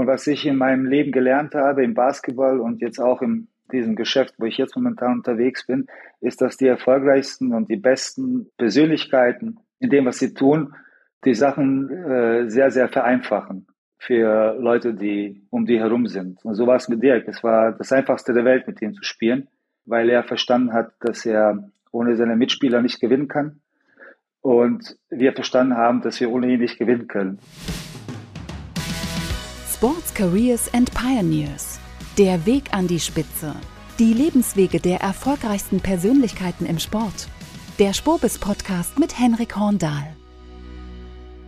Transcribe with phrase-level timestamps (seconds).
[0.00, 3.96] Und was ich in meinem Leben gelernt habe, im Basketball und jetzt auch in diesem
[3.96, 5.88] Geschäft, wo ich jetzt momentan unterwegs bin,
[6.22, 10.74] ist, dass die erfolgreichsten und die besten Persönlichkeiten in dem, was sie tun,
[11.26, 13.66] die Sachen äh, sehr, sehr vereinfachen
[13.98, 16.42] für Leute, die um die herum sind.
[16.46, 17.28] Und so war es mit Dirk.
[17.28, 19.48] Es war das Einfachste der Welt, mit ihm zu spielen,
[19.84, 23.60] weil er verstanden hat, dass er ohne seine Mitspieler nicht gewinnen kann.
[24.40, 27.38] Und wir verstanden haben, dass wir ohne ihn nicht gewinnen können.
[30.14, 31.78] Careers and Pioneers.
[32.18, 33.54] Der Weg an die Spitze.
[33.98, 37.28] Die Lebenswege der erfolgreichsten Persönlichkeiten im Sport.
[37.78, 40.16] Der Spobis Podcast mit Henrik Horndahl.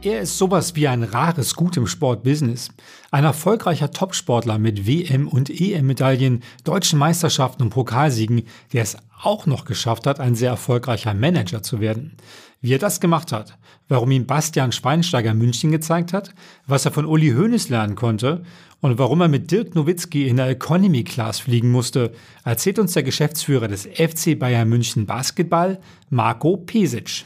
[0.05, 2.71] Er ist sowas wie ein rares Gut im Sportbusiness.
[3.13, 9.65] Ein erfolgreicher Topsportler mit WM- und EM-Medaillen, deutschen Meisterschaften und Pokalsiegen, der es auch noch
[9.65, 12.17] geschafft hat, ein sehr erfolgreicher Manager zu werden.
[12.61, 13.57] Wie er das gemacht hat,
[13.89, 16.35] warum ihm Bastian Schweinsteiger München gezeigt hat,
[16.67, 18.43] was er von Uli Hoeneß lernen konnte
[18.81, 22.13] und warum er mit Dirk Nowitzki in der Economy Class fliegen musste,
[22.45, 25.79] erzählt uns der Geschäftsführer des FC Bayern München Basketball,
[26.11, 27.25] Marco Pesic.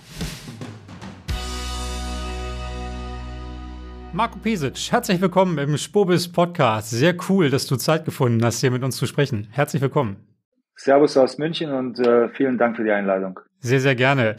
[4.17, 6.89] Marco Pesic, herzlich willkommen im Spobis Podcast.
[6.89, 9.47] Sehr cool, dass du Zeit gefunden hast, hier mit uns zu sprechen.
[9.50, 10.17] Herzlich willkommen.
[10.75, 13.39] Servus aus München und äh, vielen Dank für die Einladung.
[13.61, 14.37] Sehr, sehr gerne.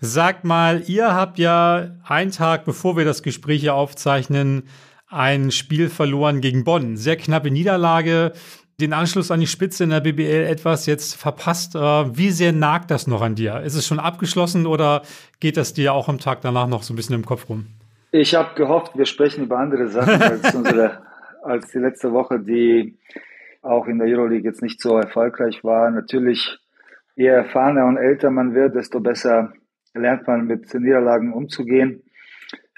[0.00, 4.64] Sagt mal, ihr habt ja einen Tag, bevor wir das Gespräch hier aufzeichnen,
[5.06, 6.96] ein Spiel verloren gegen Bonn.
[6.96, 8.32] Sehr knappe Niederlage.
[8.80, 11.76] Den Anschluss an die Spitze in der BBL etwas jetzt verpasst.
[11.76, 11.78] Äh,
[12.16, 13.60] wie sehr nagt das noch an dir?
[13.60, 15.02] Ist es schon abgeschlossen oder
[15.38, 17.68] geht das dir auch am Tag danach noch so ein bisschen im Kopf rum?
[18.12, 21.02] Ich habe gehofft, wir sprechen über andere Sachen als, unsere,
[21.42, 22.98] als die letzte Woche, die
[23.62, 25.90] auch in der Euroleague jetzt nicht so erfolgreich war.
[25.90, 26.58] Natürlich,
[27.14, 29.52] je erfahrener und älter man wird, desto besser
[29.94, 32.02] lernt man mit Niederlagen umzugehen.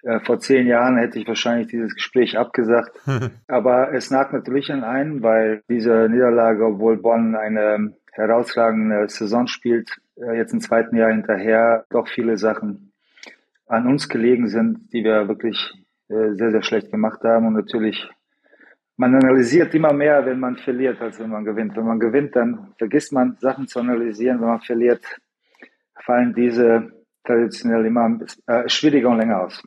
[0.03, 2.99] Äh, vor zehn Jahren hätte ich wahrscheinlich dieses Gespräch abgesagt.
[3.49, 9.97] Aber es nagt natürlich an einen, weil diese Niederlage, obwohl Bonn eine herausragende Saison spielt,
[10.17, 12.92] äh, jetzt im zweiten Jahr hinterher doch viele Sachen
[13.67, 15.73] an uns gelegen sind, die wir wirklich
[16.09, 17.47] äh, sehr, sehr schlecht gemacht haben.
[17.47, 18.09] Und natürlich,
[18.97, 21.77] man analysiert immer mehr, wenn man verliert, als wenn man gewinnt.
[21.77, 24.41] Wenn man gewinnt, dann vergisst man Sachen zu analysieren.
[24.41, 25.05] Wenn man verliert,
[26.05, 26.91] fallen diese
[27.25, 29.63] traditionell immer äh, schwieriger und länger aus.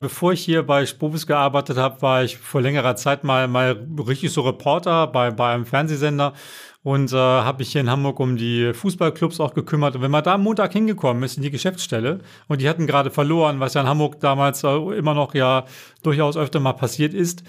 [0.00, 4.30] Bevor ich hier bei Spobis gearbeitet habe, war ich vor längerer Zeit mal, mal richtig
[4.32, 6.34] so Reporter bei, bei einem Fernsehsender
[6.82, 9.96] und äh, habe mich hier in Hamburg um die Fußballclubs auch gekümmert.
[9.96, 13.10] Und wenn man da am Montag hingekommen ist in die Geschäftsstelle und die hatten gerade
[13.10, 15.64] verloren, was ja in Hamburg damals äh, immer noch ja
[16.02, 17.42] durchaus öfter mal passiert ist,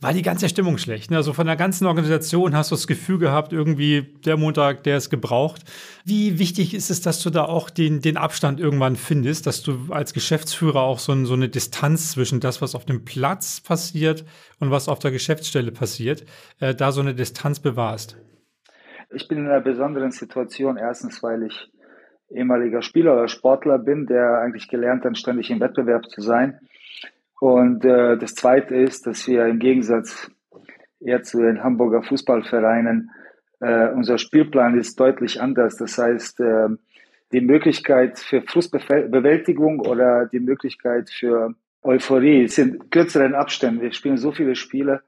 [0.00, 1.10] war die ganze Stimmung schlecht.
[1.10, 1.16] Ne?
[1.16, 5.10] Also von der ganzen Organisation hast du das Gefühl gehabt, irgendwie der Montag, der ist
[5.10, 5.62] gebraucht.
[6.04, 9.88] Wie wichtig ist es, dass du da auch den, den Abstand irgendwann findest, dass du
[9.90, 14.24] als Geschäftsführer auch so, so eine Distanz zwischen das, was auf dem Platz passiert
[14.60, 16.24] und was auf der Geschäftsstelle passiert,
[16.60, 18.16] äh, da so eine Distanz bewahrst?
[19.10, 20.76] Ich bin in einer besonderen Situation.
[20.76, 21.70] Erstens, weil ich
[22.30, 26.58] ehemaliger Spieler oder Sportler bin, der eigentlich gelernt hat, ständig im Wettbewerb zu sein.
[27.40, 30.30] Und äh, das Zweite ist, dass wir im Gegensatz
[31.00, 33.10] eher zu den Hamburger Fußballvereinen,
[33.60, 35.76] äh, unser Spielplan ist deutlich anders.
[35.76, 36.68] Das heißt, äh,
[37.32, 43.80] die Möglichkeit für Frustbewältigung oder die Möglichkeit für Euphorie sind kürzeren Abständen.
[43.80, 45.02] Wir spielen so viele Spiele.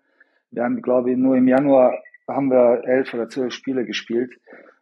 [0.50, 1.92] Wir haben, glaube ich, nur im Januar
[2.30, 4.32] haben wir elf oder zwölf Spiele gespielt.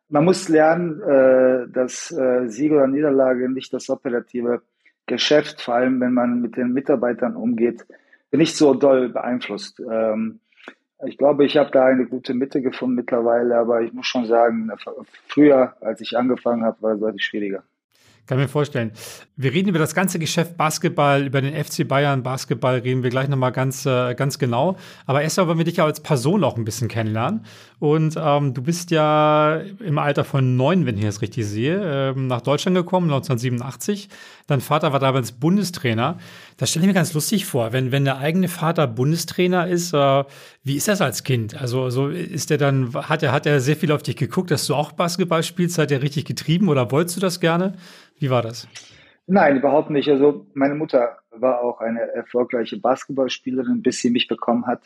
[0.09, 4.63] Man muss lernen, äh, dass äh, Sieg oder Niederlage nicht das operative
[5.07, 7.87] Geschäft, vor allem wenn man mit den Mitarbeitern umgeht,
[8.31, 9.81] nicht so doll beeinflusst.
[9.81, 10.41] Ähm,
[11.07, 14.71] ich glaube, ich habe da eine gute Mitte gefunden mittlerweile, aber ich muss schon sagen,
[15.29, 17.63] früher, als ich angefangen habe, war es deutlich schwieriger.
[18.29, 18.93] Kann mir vorstellen.
[19.37, 23.27] Wir reden über das ganze Geschäft Basketball, über den FC Bayern Basketball reden wir gleich
[23.27, 24.77] nochmal ganz, äh, ganz genau.
[25.07, 27.47] Aber erstmal wollen wir dich ja als Person auch ein bisschen kennenlernen.
[27.79, 32.27] Und ähm, du bist ja im Alter von neun, wenn ich das richtig sehe, ähm,
[32.27, 34.11] nach Deutschland gekommen, 1987.
[34.49, 36.17] Dein Vater war damals Bundestrainer.
[36.57, 40.25] Das stelle ich mir ganz lustig vor, wenn, wenn der eigene Vater Bundestrainer ist, äh,
[40.65, 41.61] wie ist das als Kind?
[41.61, 44.67] Also, also ist der dann, hat er, hat er sehr viel auf dich geguckt, dass
[44.67, 45.77] du auch Basketball spielst?
[45.77, 47.75] Hat er richtig getrieben oder wolltest du das gerne?
[48.19, 48.67] Wie war das?
[49.27, 50.09] Nein, überhaupt nicht.
[50.09, 54.81] Also meine Mutter war auch eine erfolgreiche Basketballspielerin, bis sie mich bekommen hat.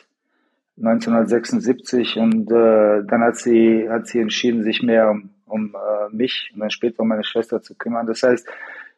[0.75, 6.51] 1976 und äh, dann hat sie hat sie entschieden, sich mehr um, um äh, mich
[6.53, 8.07] und dann später um meine Schwester zu kümmern.
[8.07, 8.45] Das heißt,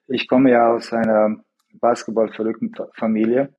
[0.07, 1.37] ich komme ja aus einer
[1.79, 3.53] Basketballverrückten Familie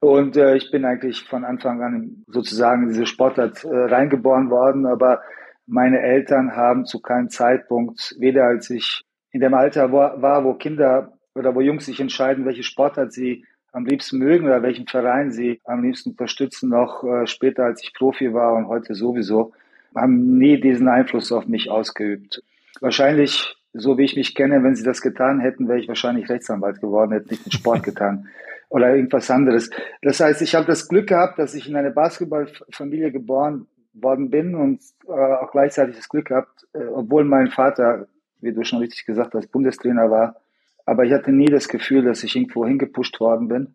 [0.00, 4.86] und äh, ich bin eigentlich von Anfang an sozusagen in diese Sportart äh, reingeboren worden,
[4.86, 5.20] aber
[5.66, 9.02] meine Eltern haben zu keinem Zeitpunkt, weder als ich
[9.32, 13.84] in dem Alter war, wo Kinder oder wo Jungs sich entscheiden, welche Sportart sie am
[13.84, 18.32] liebsten mögen oder welchen Verein sie am liebsten unterstützen, noch äh, später als ich Profi
[18.32, 19.52] war und heute sowieso,
[19.94, 22.42] haben nie diesen Einfluss auf mich ausgeübt.
[22.80, 26.80] Wahrscheinlich, so wie ich mich kenne, wenn sie das getan hätten, wäre ich wahrscheinlich Rechtsanwalt
[26.80, 28.28] geworden, hätte nicht den Sport getan
[28.68, 29.70] oder irgendwas anderes.
[30.02, 34.54] Das heißt, ich habe das Glück gehabt, dass ich in eine Basketballfamilie geboren worden bin
[34.54, 38.08] und äh, auch gleichzeitig das Glück gehabt, äh, obwohl mein Vater,
[38.40, 40.36] wie du schon richtig gesagt hast, Bundestrainer war,
[40.84, 43.74] aber ich hatte nie das Gefühl, dass ich irgendwo hingepusht worden bin,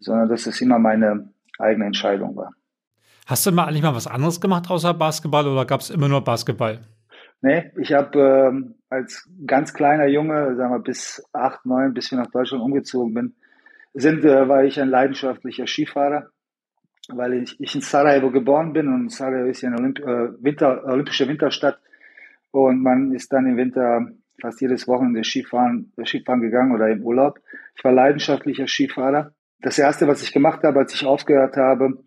[0.00, 1.28] sondern dass es immer meine
[1.58, 2.52] eigene Entscheidung war.
[3.26, 6.22] Hast du mal eigentlich mal was anderes gemacht außer Basketball oder gab es immer nur
[6.22, 6.80] Basketball?
[7.40, 12.18] Nee, ich habe ähm, als ganz kleiner Junge, sagen wir bis acht, neun, bis wir
[12.18, 13.34] nach Deutschland umgezogen bin,
[13.94, 16.30] sind, äh, war ich ein leidenschaftlicher Skifahrer,
[17.08, 20.84] weil ich, ich in Sarajevo geboren bin und Sarajevo ist ja eine Olymp äh, Winter,
[20.84, 21.78] olympische Winterstadt
[22.50, 24.08] und man ist dann im Winter
[24.40, 27.38] fast jedes Wochenende Skifahren, Skifahren gegangen oder im Urlaub.
[27.76, 29.32] Ich war leidenschaftlicher Skifahrer.
[29.60, 32.04] Das erste, was ich gemacht habe, als ich aufgehört habe,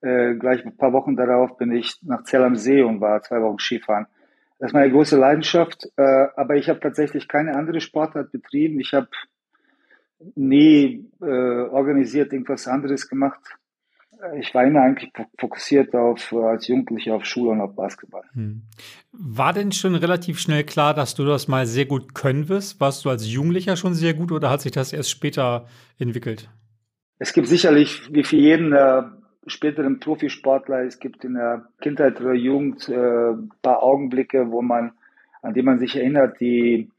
[0.00, 3.40] äh, gleich ein paar Wochen darauf bin ich nach Zell am See und war zwei
[3.40, 4.06] Wochen Skifahren.
[4.58, 8.80] Das ist meine große Leidenschaft, äh, aber ich habe tatsächlich keine andere Sportart betrieben.
[8.80, 9.08] Ich habe
[10.34, 13.40] nie äh, organisiert irgendwas anderes gemacht
[14.38, 18.22] ich war immer eigentlich fokussiert auf, äh, als Jugendlicher auf Schule und auf Basketball.
[18.32, 18.62] Hm.
[19.12, 22.80] War denn schon relativ schnell klar, dass du das mal sehr gut können wirst?
[22.80, 25.66] Warst du als Jugendlicher schon sehr gut oder hat sich das erst später
[25.98, 26.48] entwickelt?
[27.18, 29.02] Es gibt sicherlich, wie für jeden äh,
[29.46, 34.92] späteren Profisportler, es gibt in der Kindheit oder Jugend äh, paar Augenblicke, wo man,
[35.42, 36.90] an die man sich erinnert, die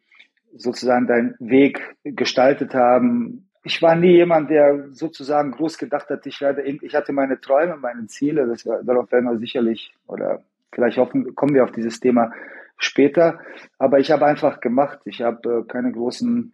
[0.55, 6.39] sozusagen deinen Weg gestaltet haben, ich war nie jemand, der sozusagen groß gedacht hat, ich
[6.39, 11.33] werde, ich hatte meine Träume, meine Ziele, das darauf werden wir sicherlich, oder vielleicht hoffen,
[11.33, 12.31] kommen wir auf dieses Thema
[12.77, 13.39] später,
[13.79, 16.53] aber ich habe einfach gemacht, ich habe äh, keine großen,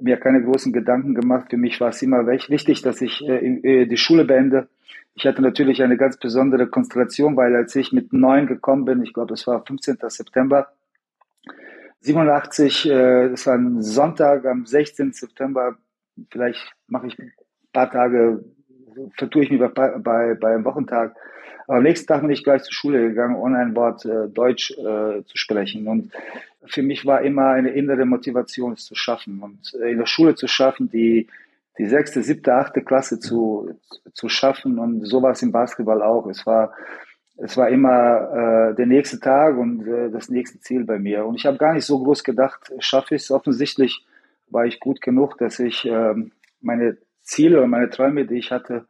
[0.00, 3.86] mir keine großen Gedanken gemacht, für mich war es immer wichtig, dass ich äh, äh,
[3.86, 4.68] die Schule beende.
[5.14, 9.12] Ich hatte natürlich eine ganz besondere Konstellation, weil als ich mit neun gekommen bin, ich
[9.12, 9.98] glaube, es war 15.
[10.08, 10.68] September
[12.00, 15.12] 87, äh, das war ein Sonntag, am 16.
[15.12, 15.76] September
[16.30, 17.32] vielleicht mache ich ein
[17.72, 18.44] paar Tage,
[19.16, 21.16] vertue ich mich bei, bei, beim Wochentag.
[21.66, 24.72] Aber am nächsten Tag bin ich gleich zur Schule gegangen, ohne ein Wort äh, Deutsch
[24.72, 25.88] äh, zu sprechen.
[25.88, 26.12] Und
[26.66, 29.40] für mich war immer eine innere Motivation, es zu schaffen.
[29.40, 31.28] Und äh, in der Schule zu schaffen, die,
[31.78, 33.70] die sechste, siebte, achte Klasse zu,
[34.12, 34.78] zu schaffen.
[34.78, 36.26] Und so war es im Basketball auch.
[36.26, 36.74] Es war,
[37.38, 41.24] es war immer äh, der nächste Tag und äh, das nächste Ziel bei mir.
[41.24, 44.06] Und ich habe gar nicht so groß gedacht, schaffe ich es offensichtlich
[44.54, 48.86] war ich gut genug, dass ich ähm, meine Ziele und meine Träume, die ich hatte,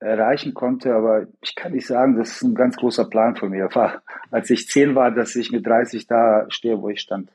[0.00, 0.94] erreichen konnte.
[0.94, 4.50] Aber ich kann nicht sagen, das ist ein ganz großer Plan von mir war, als
[4.50, 7.30] ich zehn war, dass ich mit 30 da stehe, wo ich stand.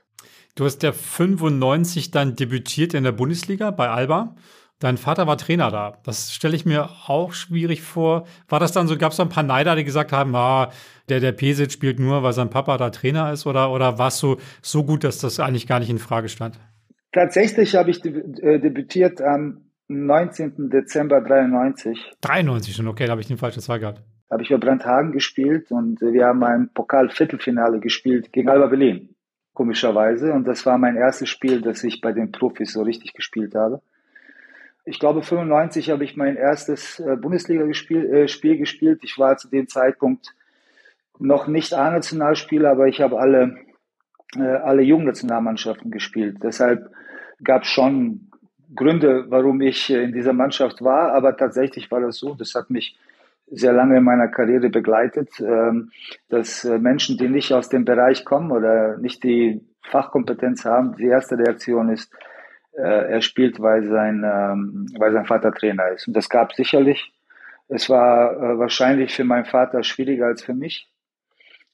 [0.55, 4.35] Du hast ja 95 dann debütiert in der Bundesliga bei Alba.
[4.79, 5.99] Dein Vater war Trainer da.
[6.03, 8.25] Das stelle ich mir auch schwierig vor.
[8.49, 10.71] War das dann so, gab es da ein paar Neider, die gesagt haben, ah,
[11.07, 13.45] der, der Pesic spielt nur, weil sein Papa da Trainer ist?
[13.45, 16.59] Oder, oder war es so, so gut, dass das eigentlich gar nicht in Frage stand?
[17.13, 20.69] Tatsächlich habe ich äh, debütiert am 19.
[20.69, 22.13] Dezember 93.
[22.21, 24.01] 93 schon, okay, da habe ich den falschen Zahl gehabt.
[24.29, 29.15] Habe ich bei Brandhagen gespielt und wir haben ein Pokal-Viertelfinale gespielt gegen Alba Berlin,
[29.53, 30.31] komischerweise.
[30.31, 33.81] Und das war mein erstes Spiel, das ich bei den Profis so richtig gespielt habe.
[34.85, 39.01] Ich glaube, 95 habe ich mein erstes äh, Bundesliga-Spiel äh, Spiel gespielt.
[39.03, 40.33] Ich war zu dem Zeitpunkt
[41.19, 43.57] noch nicht A-Nationalspieler, aber ich habe alle
[44.37, 46.37] äh, alle Jugendnationalmannschaften gespielt.
[46.41, 46.89] Deshalb
[47.43, 48.30] gab es schon
[48.75, 52.97] Gründe, warum ich in dieser Mannschaft war, aber tatsächlich war das so, das hat mich
[53.47, 55.91] sehr lange in meiner Karriere begleitet, ähm,
[56.29, 61.07] dass äh, Menschen, die nicht aus dem Bereich kommen oder nicht die Fachkompetenz haben, die
[61.07, 62.13] erste Reaktion ist,
[62.73, 66.07] äh, er spielt, weil sein, ähm, weil sein Vater Trainer ist.
[66.07, 67.11] Und das gab sicherlich.
[67.67, 70.91] Es war wahrscheinlich für meinen Vater schwieriger als für mich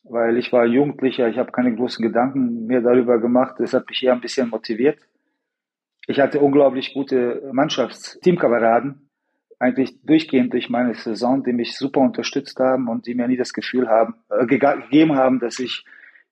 [0.10, 3.56] weil ich war Jugendlicher, ich habe keine großen Gedanken mehr darüber gemacht.
[3.60, 5.00] Das hat mich eher ein bisschen motiviert.
[6.08, 9.10] Ich hatte unglaublich gute Mannschaftsteamkameraden,
[9.60, 13.54] eigentlich durchgehend durch meine Saison, die mich super unterstützt haben und die mir nie das
[13.54, 15.86] Gefühl haben, äh, gegeben haben, dass ich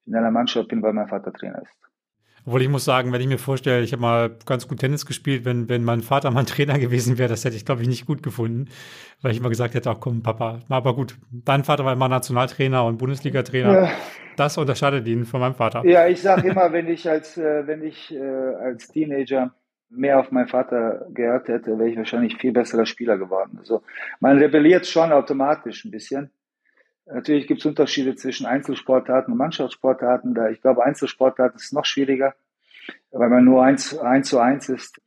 [0.06, 1.76] in einer Mannschaft bin, weil mein Vater Trainer ist.
[2.46, 5.44] Obwohl ich muss sagen, wenn ich mir vorstelle, ich habe mal ganz gut Tennis gespielt,
[5.44, 8.22] wenn, wenn mein Vater mal Trainer gewesen wäre, das hätte ich, glaube ich, nicht gut
[8.22, 8.68] gefunden,
[9.20, 12.84] weil ich immer gesagt hätte, ach komm, Papa, aber gut, dein Vater war immer Nationaltrainer
[12.84, 13.72] und Bundesliga-Trainer.
[13.72, 13.90] Ja.
[14.36, 15.84] Das unterscheidet ihn von meinem Vater.
[15.84, 19.52] Ja, ich sage immer, wenn ich als, äh, wenn ich äh, als Teenager
[19.88, 23.56] mehr auf meinen Vater gehört hätte, wäre ich wahrscheinlich viel besserer Spieler geworden.
[23.58, 23.82] Also
[24.20, 26.30] man rebelliert schon automatisch ein bisschen.
[27.06, 30.34] Natürlich gibt es Unterschiede zwischen Einzelsportarten und Mannschaftssportarten.
[30.34, 32.34] Da ich glaube, Einzelsportarten ist noch schwieriger,
[33.12, 35.00] weil man nur eins, eins zu eins ist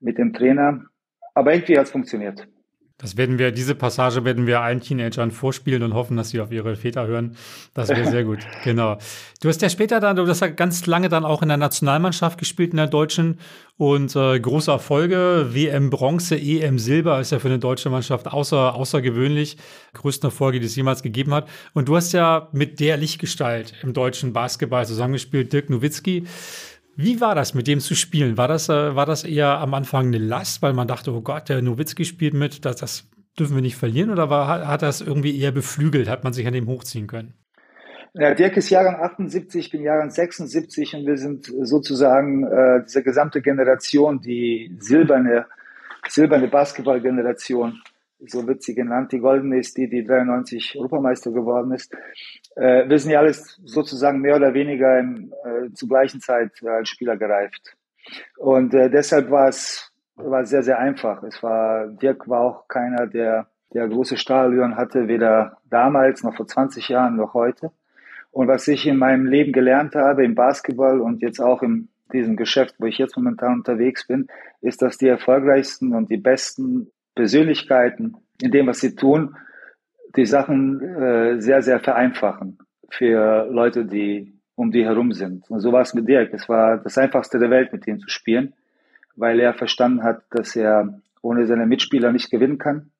[0.00, 0.86] mit dem Trainer.
[1.34, 2.48] Aber irgendwie hat es funktioniert.
[2.98, 6.50] Das werden wir, diese Passage werden wir allen Teenagern vorspielen und hoffen, dass sie auf
[6.50, 7.36] ihre Väter hören.
[7.74, 8.38] Das wäre sehr gut.
[8.64, 8.98] Genau.
[9.40, 12.38] Du hast ja später dann, du hast ja ganz lange dann auch in der Nationalmannschaft
[12.38, 13.38] gespielt, in der Deutschen
[13.76, 15.50] und äh, große Erfolge.
[15.52, 19.58] WM Bronze, EM Silber ist ja für eine deutsche Mannschaft außer, außergewöhnlich.
[19.92, 21.48] Größten Erfolge, die es jemals gegeben hat.
[21.74, 26.24] Und du hast ja mit der Lichtgestalt im deutschen Basketball zusammengespielt, Dirk Nowitzki.
[26.96, 28.38] Wie war das, mit dem zu spielen?
[28.38, 31.50] War das, äh, war das eher am Anfang eine Last, weil man dachte, oh Gott,
[31.50, 33.04] der Nowitzki spielt mit, das, das
[33.38, 34.10] dürfen wir nicht verlieren?
[34.10, 36.08] Oder war, hat das irgendwie eher beflügelt?
[36.08, 37.34] Hat man sich an dem hochziehen können?
[38.14, 43.02] Ja, Dirk ist Jahrgang 78, ich bin Jahrgang 76 und wir sind sozusagen äh, diese
[43.02, 45.44] gesamte Generation, die silberne,
[46.08, 47.82] silberne Basketballgeneration
[48.26, 49.12] so wird sie genannt.
[49.12, 51.92] Die Goldene ist die, die 93 Europameister geworden ist.
[52.56, 56.88] Äh, wir sind ja alles sozusagen mehr oder weniger im, äh, zur gleichen Zeit als
[56.88, 57.76] Spieler gereift.
[58.38, 61.22] Und äh, deshalb war es war sehr, sehr einfach.
[61.22, 66.46] Es war, Dirk war auch keiner, der, der große Stahlrühren hatte, weder damals noch vor
[66.46, 67.70] 20 Jahren noch heute.
[68.30, 72.36] Und was ich in meinem Leben gelernt habe, im Basketball und jetzt auch in diesem
[72.36, 74.28] Geschäft, wo ich jetzt momentan unterwegs bin,
[74.60, 79.34] ist, dass die erfolgreichsten und die besten Persönlichkeiten in dem, was sie tun,
[80.14, 82.58] die Sachen äh, sehr, sehr vereinfachen
[82.90, 85.50] für Leute, die um die herum sind.
[85.50, 86.32] Und so war es mit Dirk.
[86.32, 88.54] Es war das Einfachste der Welt, mit ihm zu spielen,
[89.16, 92.90] weil er verstanden hat, dass er ohne seine Mitspieler nicht gewinnen kann.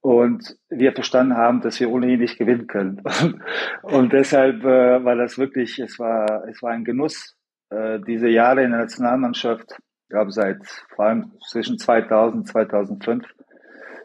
[0.00, 3.02] Und wir verstanden haben, dass wir ohne ihn nicht gewinnen können.
[3.82, 7.36] Und deshalb äh, war das wirklich, es war, es war ein Genuss,
[7.70, 9.76] äh, diese Jahre in der Nationalmannschaft
[10.14, 10.58] glaube seit
[10.94, 13.24] vor allem zwischen 2000 und 2005.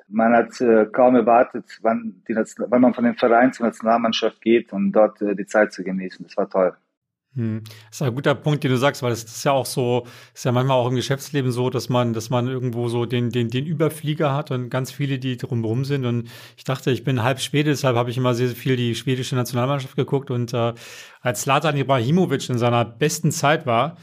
[0.07, 4.73] Man hat äh, kaum erwartet, wann, die, wann man von dem Verein zur Nationalmannschaft geht
[4.73, 6.25] und dort äh, die Zeit zu genießen.
[6.25, 6.73] Das war toll.
[7.35, 7.61] Hm.
[7.63, 10.45] Das ist ein guter Punkt, den du sagst, weil das ist ja auch so, ist
[10.45, 13.67] ja manchmal auch im Geschäftsleben so, dass man, dass man irgendwo so den, den, den
[13.67, 16.05] Überflieger hat und ganz viele, die drumherum sind.
[16.07, 18.95] Und ich dachte, ich bin halb Schwede, deshalb habe ich immer sehr, sehr viel die
[18.95, 20.31] schwedische Nationalmannschaft geguckt.
[20.31, 20.73] Und äh,
[21.21, 23.95] als Slatan Ibrahimovic in seiner besten Zeit war,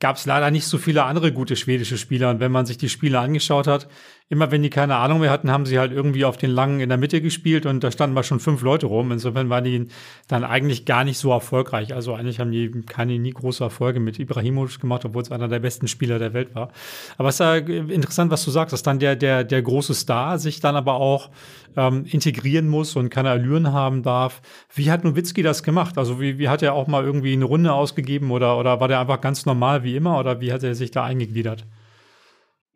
[0.00, 2.30] gab es leider nicht so viele andere gute schwedische Spieler.
[2.30, 3.88] Und wenn man sich die Spiele angeschaut hat,
[4.30, 6.88] immer wenn die keine Ahnung mehr hatten, haben sie halt irgendwie auf den Langen in
[6.88, 9.12] der Mitte gespielt und da standen mal schon fünf Leute rum.
[9.12, 9.86] Insofern waren die
[10.28, 11.94] dann eigentlich gar nicht so erfolgreich.
[11.94, 15.58] Also eigentlich haben die keine nie große Erfolge mit Ibrahimovic gemacht, obwohl es einer der
[15.58, 16.70] besten Spieler der Welt war.
[17.18, 20.38] Aber es ist ja interessant, was du sagst, dass dann der, der, der große Star
[20.38, 21.30] sich dann aber auch
[21.76, 24.40] ähm, integrieren muss und keine Allüren haben darf.
[24.74, 25.98] Wie hat Nowitzki das gemacht?
[25.98, 29.00] Also wie, wie hat er auch mal irgendwie eine Runde ausgegeben oder, oder war der
[29.00, 31.66] einfach ganz normal wie immer oder wie hat er sich da eingegliedert?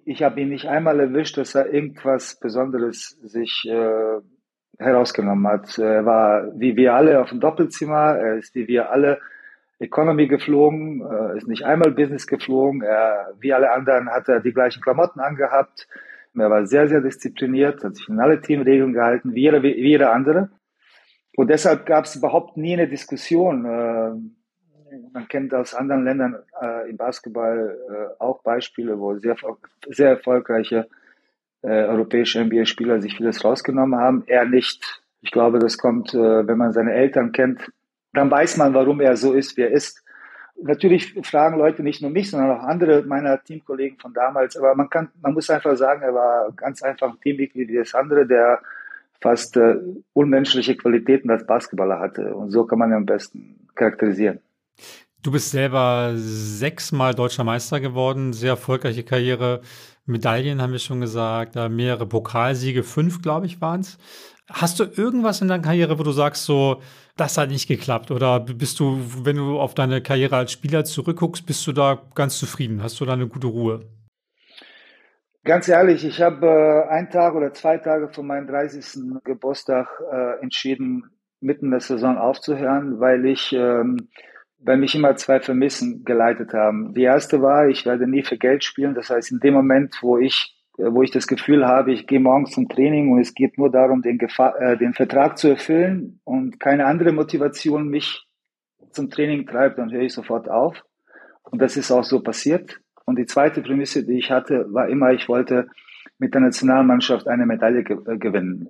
[0.08, 4.20] Ich habe ihn nicht einmal erwischt, dass er irgendwas Besonderes sich äh,
[4.78, 5.78] herausgenommen hat.
[5.78, 9.20] Er war wie wir alle auf dem Doppelzimmer, er ist wie wir alle
[9.78, 12.80] Economy geflogen, äh, ist nicht einmal Business geflogen.
[12.80, 15.86] Er, wie alle anderen hat er die gleichen Klamotten angehabt.
[16.34, 20.12] Er war sehr, sehr diszipliniert, hat sich in alle Teamregeln gehalten, wie jeder, wie jeder
[20.12, 20.48] andere.
[21.36, 23.66] Und deshalb gab es überhaupt nie eine Diskussion.
[23.66, 24.37] Äh,
[25.12, 29.36] man kennt aus anderen Ländern äh, im Basketball äh, auch Beispiele, wo sehr,
[29.88, 30.88] sehr erfolgreiche
[31.62, 34.24] äh, europäische NBA-Spieler sich vieles rausgenommen haben.
[34.26, 35.02] Er nicht.
[35.20, 37.70] Ich glaube, das kommt, äh, wenn man seine Eltern kennt,
[38.12, 40.04] dann weiß man, warum er so ist, wie er ist.
[40.60, 44.56] Natürlich fragen Leute nicht nur mich, sondern auch andere meiner Teamkollegen von damals.
[44.56, 47.94] Aber man kann, man muss einfach sagen, er war ganz einfach ein Teammitglied wie das
[47.94, 48.60] andere, der
[49.20, 49.76] fast äh,
[50.12, 52.34] unmenschliche Qualitäten als Basketballer hatte.
[52.34, 54.40] Und so kann man ihn am besten charakterisieren.
[55.22, 59.62] Du bist selber sechsmal deutscher Meister geworden, sehr erfolgreiche Karriere.
[60.06, 63.98] Medaillen haben wir schon gesagt, mehrere Pokalsiege, fünf, glaube ich, waren es.
[64.50, 66.80] Hast du irgendwas in deiner Karriere, wo du sagst, so,
[67.16, 68.10] das hat nicht geklappt?
[68.10, 72.38] Oder bist du, wenn du auf deine Karriere als Spieler zurückguckst, bist du da ganz
[72.38, 72.82] zufrieden?
[72.82, 73.80] Hast du da eine gute Ruhe?
[75.44, 79.22] Ganz ehrlich, ich habe äh, einen Tag oder zwei Tage vor meinem 30.
[79.24, 81.10] Geburtstag äh, entschieden,
[81.40, 84.08] mitten der Saison aufzuhören, weil ich ähm,
[84.60, 86.94] weil mich immer zwei Vermissen geleitet haben.
[86.94, 88.94] Die erste war, ich werde nie für Geld spielen.
[88.94, 92.52] Das heißt, in dem Moment, wo ich, wo ich das Gefühl habe, ich gehe morgens
[92.52, 96.58] zum Training und es geht nur darum, den, Gefahr, äh, den Vertrag zu erfüllen und
[96.60, 98.26] keine andere Motivation mich
[98.90, 100.84] zum Training treibt, dann höre ich sofort auf.
[101.44, 102.80] Und das ist auch so passiert.
[103.04, 105.68] Und die zweite Prämisse, die ich hatte, war immer, ich wollte
[106.18, 108.68] mit der Nationalmannschaft eine Medaille ge äh, gewinnen.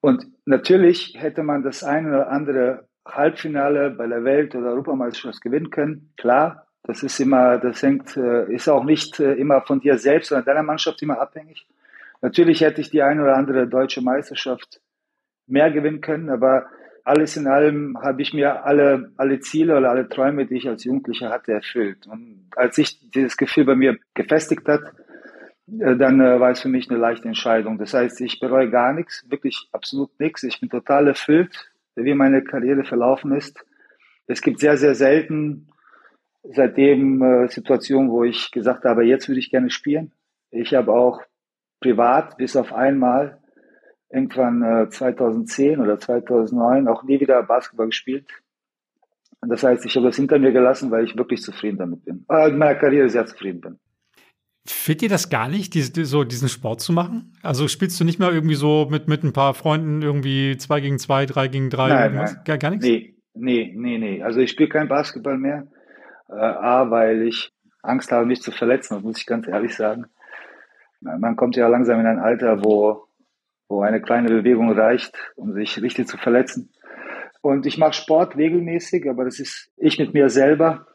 [0.00, 5.70] Und natürlich hätte man das eine oder andere Halbfinale bei der Welt- oder Europameisterschaft gewinnen
[5.70, 6.12] können.
[6.16, 10.32] Klar, das ist immer, das hängt, äh, ist auch nicht äh, immer von dir selbst
[10.32, 11.66] oder deiner Mannschaft immer abhängig.
[12.22, 14.80] Natürlich hätte ich die eine oder andere deutsche Meisterschaft
[15.46, 16.66] mehr gewinnen können, aber
[17.04, 20.84] alles in allem habe ich mir alle, alle Ziele oder alle Träume, die ich als
[20.84, 22.06] Jugendlicher hatte, erfüllt.
[22.06, 24.82] Und als sich dieses Gefühl bei mir gefestigt hat,
[25.78, 27.78] äh, dann war es für mich eine leichte Entscheidung.
[27.78, 30.42] Das heißt, ich bereue gar nichts, wirklich absolut nichts.
[30.42, 31.69] Ich bin total erfüllt,
[32.04, 33.64] wie meine Karriere verlaufen ist.
[34.26, 35.68] Es gibt sehr, sehr selten
[36.42, 40.12] seitdem äh, Situationen, wo ich gesagt habe, jetzt würde ich gerne spielen.
[40.50, 41.20] Ich habe auch
[41.80, 43.38] privat bis auf einmal
[44.10, 48.26] irgendwann äh, 2010 oder 2009 auch nie wieder Basketball gespielt.
[49.42, 52.26] Das heißt, ich habe das hinter mir gelassen, weil ich wirklich zufrieden damit bin.
[52.28, 53.78] Äh, in meiner Karriere sehr zufrieden bin.
[54.66, 57.32] Fehlt dir das gar nicht, diese, so diesen Sport zu machen?
[57.42, 60.98] Also spielst du nicht mehr irgendwie so mit, mit ein paar Freunden irgendwie zwei gegen
[60.98, 61.88] zwei, drei gegen drei?
[61.88, 62.36] Nein, nein.
[62.44, 62.84] Gar, gar nichts?
[62.84, 64.22] Nee, nee, nee, nee.
[64.22, 65.66] Also ich spiele kein Basketball mehr.
[66.28, 67.52] Äh, A, weil ich
[67.82, 70.06] Angst habe, mich zu verletzen, das muss ich ganz ehrlich sagen.
[71.00, 73.06] Man kommt ja langsam in ein Alter, wo,
[73.68, 76.70] wo eine kleine Bewegung reicht, um sich richtig zu verletzen.
[77.40, 80.86] Und ich mache Sport regelmäßig, aber das ist ich mit mir selber,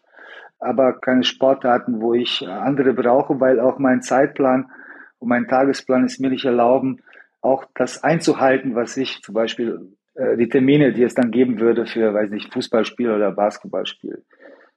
[0.59, 4.71] aber keine Sportarten, wo ich andere brauche, weil auch mein Zeitplan
[5.19, 7.01] und mein Tagesplan es mir nicht erlauben,
[7.41, 11.85] auch das einzuhalten, was ich zum Beispiel äh, die Termine, die es dann geben würde
[11.85, 14.23] für, weiß nicht, Fußballspiel oder Basketballspiel.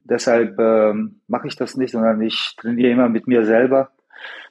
[0.05, 3.91] Deshalb ähm, mache ich das nicht, sondern ich trainiere immer mit mir selber.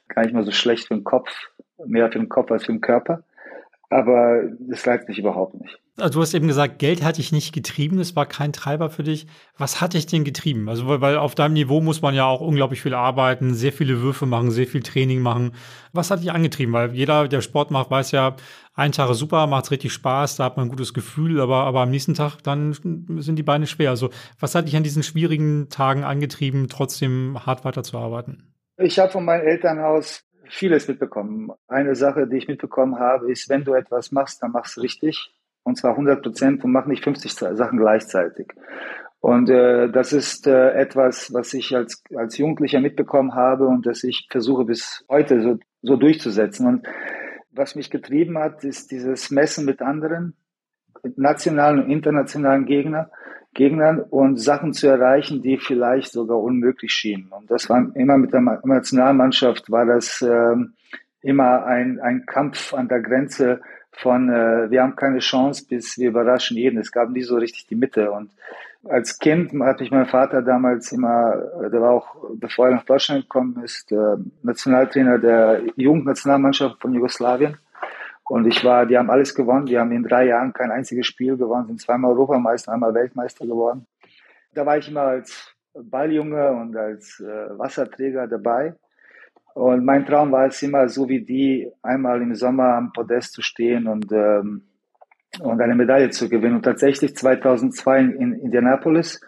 [0.08, 1.30] Gar nicht mal so schlecht für den Kopf,
[1.84, 3.24] mehr für den Kopf als für den Körper.
[3.90, 5.80] Aber das reizt mich überhaupt nicht.
[5.96, 9.02] Also du hast eben gesagt, Geld hat dich nicht getrieben, es war kein Treiber für
[9.02, 9.26] dich.
[9.56, 10.68] Was hat dich denn getrieben?
[10.68, 14.00] Also weil, weil auf deinem Niveau muss man ja auch unglaublich viel arbeiten, sehr viele
[14.00, 15.52] Würfe machen, sehr viel Training machen.
[15.92, 16.72] Was hat dich angetrieben?
[16.72, 18.36] Weil jeder, der Sport macht, weiß ja,
[18.74, 21.80] ein Tag ist super, macht richtig Spaß, da hat man ein gutes Gefühl, aber, aber
[21.80, 23.90] am nächsten Tag dann sind die Beine schwer.
[23.90, 28.54] Also was hat dich an diesen schwierigen Tagen angetrieben, trotzdem hart weiterzuarbeiten?
[28.76, 31.52] Ich habe von meinem Elternhaus vieles mitbekommen.
[31.66, 35.34] Eine Sache, die ich mitbekommen habe, ist, wenn du etwas machst, dann machst du richtig
[35.68, 38.48] und zwar 100 Prozent und mach nicht 50 Sachen gleichzeitig.
[39.20, 44.04] Und äh, das ist äh, etwas, was ich als, als Jugendlicher mitbekommen habe und das
[44.04, 46.66] ich versuche bis heute so, so durchzusetzen.
[46.66, 46.86] Und
[47.50, 50.36] was mich getrieben hat, ist dieses Messen mit anderen,
[51.02, 53.10] mit nationalen und internationalen Gegner,
[53.54, 57.28] Gegnern und Sachen zu erreichen, die vielleicht sogar unmöglich schienen.
[57.30, 60.56] Und das war immer mit der Nationalmannschaft war das äh,
[61.22, 63.60] immer ein, ein Kampf an der Grenze
[63.92, 66.78] von äh, wir haben keine Chance bis wir überraschen jeden.
[66.78, 68.12] Es gab nie so richtig die Mitte.
[68.12, 68.30] Und
[68.84, 72.84] als Kind hatte ich mein Vater damals immer, äh, der war auch, bevor er nach
[72.84, 77.56] Deutschland gekommen ist, äh, Nationaltrainer der Jugendnationalmannschaft von Jugoslawien.
[78.28, 79.66] Und ich war, die haben alles gewonnen.
[79.66, 83.86] Die haben in drei Jahren kein einziges Spiel gewonnen, sind zweimal Europameister, einmal Weltmeister geworden.
[84.52, 88.74] Da war ich immer als Balljunge und als äh, Wasserträger dabei.
[89.54, 93.42] Und mein Traum war es immer, so wie die, einmal im Sommer am Podest zu
[93.42, 94.62] stehen und, ähm,
[95.40, 96.56] und eine Medaille zu gewinnen.
[96.56, 99.20] Und tatsächlich 2002 in Indianapolis,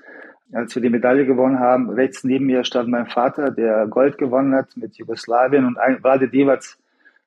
[0.53, 4.55] als wir die Medaille gewonnen haben, rechts neben mir stand mein Vater, der Gold gewonnen
[4.55, 6.77] hat mit Jugoslawien und ein, Vlade Divac,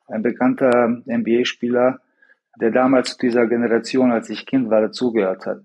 [0.08, 2.00] ein bekannter NBA-Spieler,
[2.60, 5.62] der damals zu dieser Generation, als ich Kind war, dazugehört hat.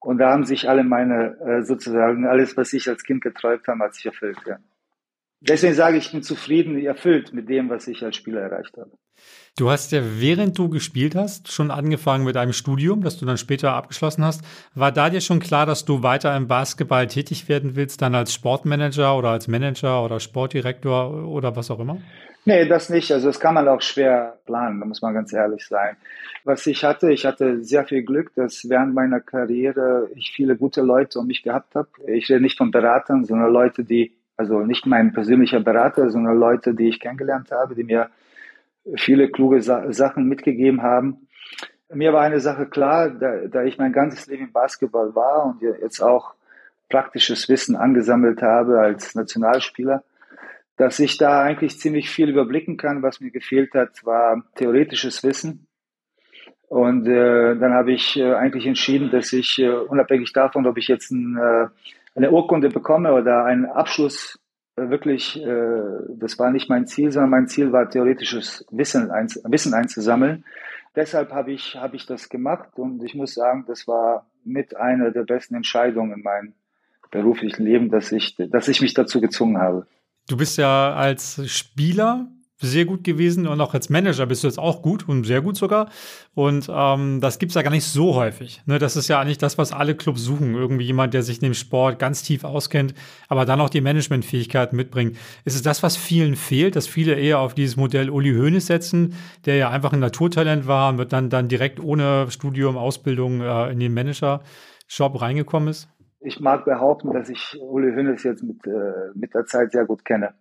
[0.00, 3.84] Und da haben sich alle meine, äh, sozusagen, alles, was ich als Kind geträumt habe,
[3.84, 4.38] hat sich erfüllt.
[4.46, 4.58] Ja.
[5.40, 8.90] Deswegen sage ich, ich bin zufrieden, erfüllt mit dem, was ich als Spieler erreicht habe.
[9.58, 13.38] Du hast ja, während du gespielt hast, schon angefangen mit einem Studium, das du dann
[13.38, 14.42] später abgeschlossen hast.
[14.74, 18.34] War da dir schon klar, dass du weiter im Basketball tätig werden willst, dann als
[18.34, 21.98] Sportmanager oder als Manager oder Sportdirektor oder was auch immer?
[22.48, 23.10] Nee, das nicht.
[23.10, 25.96] Also das kann man auch schwer planen, da muss man ganz ehrlich sein.
[26.44, 30.80] Was ich hatte, ich hatte sehr viel Glück, dass während meiner Karriere ich viele gute
[30.80, 31.88] Leute um mich gehabt habe.
[32.06, 36.72] Ich rede nicht von Beratern, sondern Leute, die also nicht mein persönlicher Berater, sondern Leute,
[36.72, 38.10] die ich kennengelernt habe, die mir
[38.94, 41.26] viele kluge Sa Sachen mitgegeben haben.
[41.92, 45.62] Mir war eine Sache klar, da, da ich mein ganzes Leben im Basketball war und
[45.62, 46.34] jetzt auch
[46.88, 50.04] praktisches Wissen angesammelt habe als Nationalspieler,
[50.76, 53.02] dass ich da eigentlich ziemlich viel überblicken kann.
[53.02, 55.66] Was mir gefehlt hat, war theoretisches Wissen.
[56.68, 60.88] Und äh, dann habe ich äh, eigentlich entschieden, dass ich äh, unabhängig davon, ob ich
[60.88, 61.68] jetzt ein äh,
[62.16, 64.40] eine Urkunde bekomme oder einen Abschluss
[64.76, 69.74] äh, wirklich, äh, das war nicht mein Ziel, sondern mein Ziel war theoretisches Wissen, Wissen
[69.74, 70.44] einzusammeln.
[70.96, 75.10] Deshalb habe ich, habe ich das gemacht und ich muss sagen, das war mit einer
[75.10, 76.54] der besten Entscheidungen in meinem
[77.10, 79.86] beruflichen Leben, dass ich, dass ich mich dazu gezwungen habe.
[80.28, 84.58] Du bist ja als Spieler sehr gut gewesen und auch als Manager bist du jetzt
[84.58, 85.90] auch gut und sehr gut sogar.
[86.34, 88.62] Und ähm, das gibt's ja gar nicht so häufig.
[88.64, 88.78] Ne?
[88.78, 90.54] Das ist ja eigentlich das, was alle Clubs suchen.
[90.54, 92.94] Irgendwie jemand, der sich in dem Sport ganz tief auskennt,
[93.28, 95.18] aber dann auch die Managementfähigkeiten mitbringt.
[95.44, 99.14] Ist es das, was vielen fehlt, dass viele eher auf dieses Modell Uli Hoeneß setzen,
[99.44, 103.70] der ja einfach ein Naturtalent war und wird dann, dann direkt ohne Studium, Ausbildung äh,
[103.70, 105.88] in den Manager-Job reingekommen ist?
[106.26, 110.04] Ich mag behaupten, dass ich Uli Hoeneß jetzt mit, äh, mit der Zeit sehr gut
[110.04, 110.34] kenne.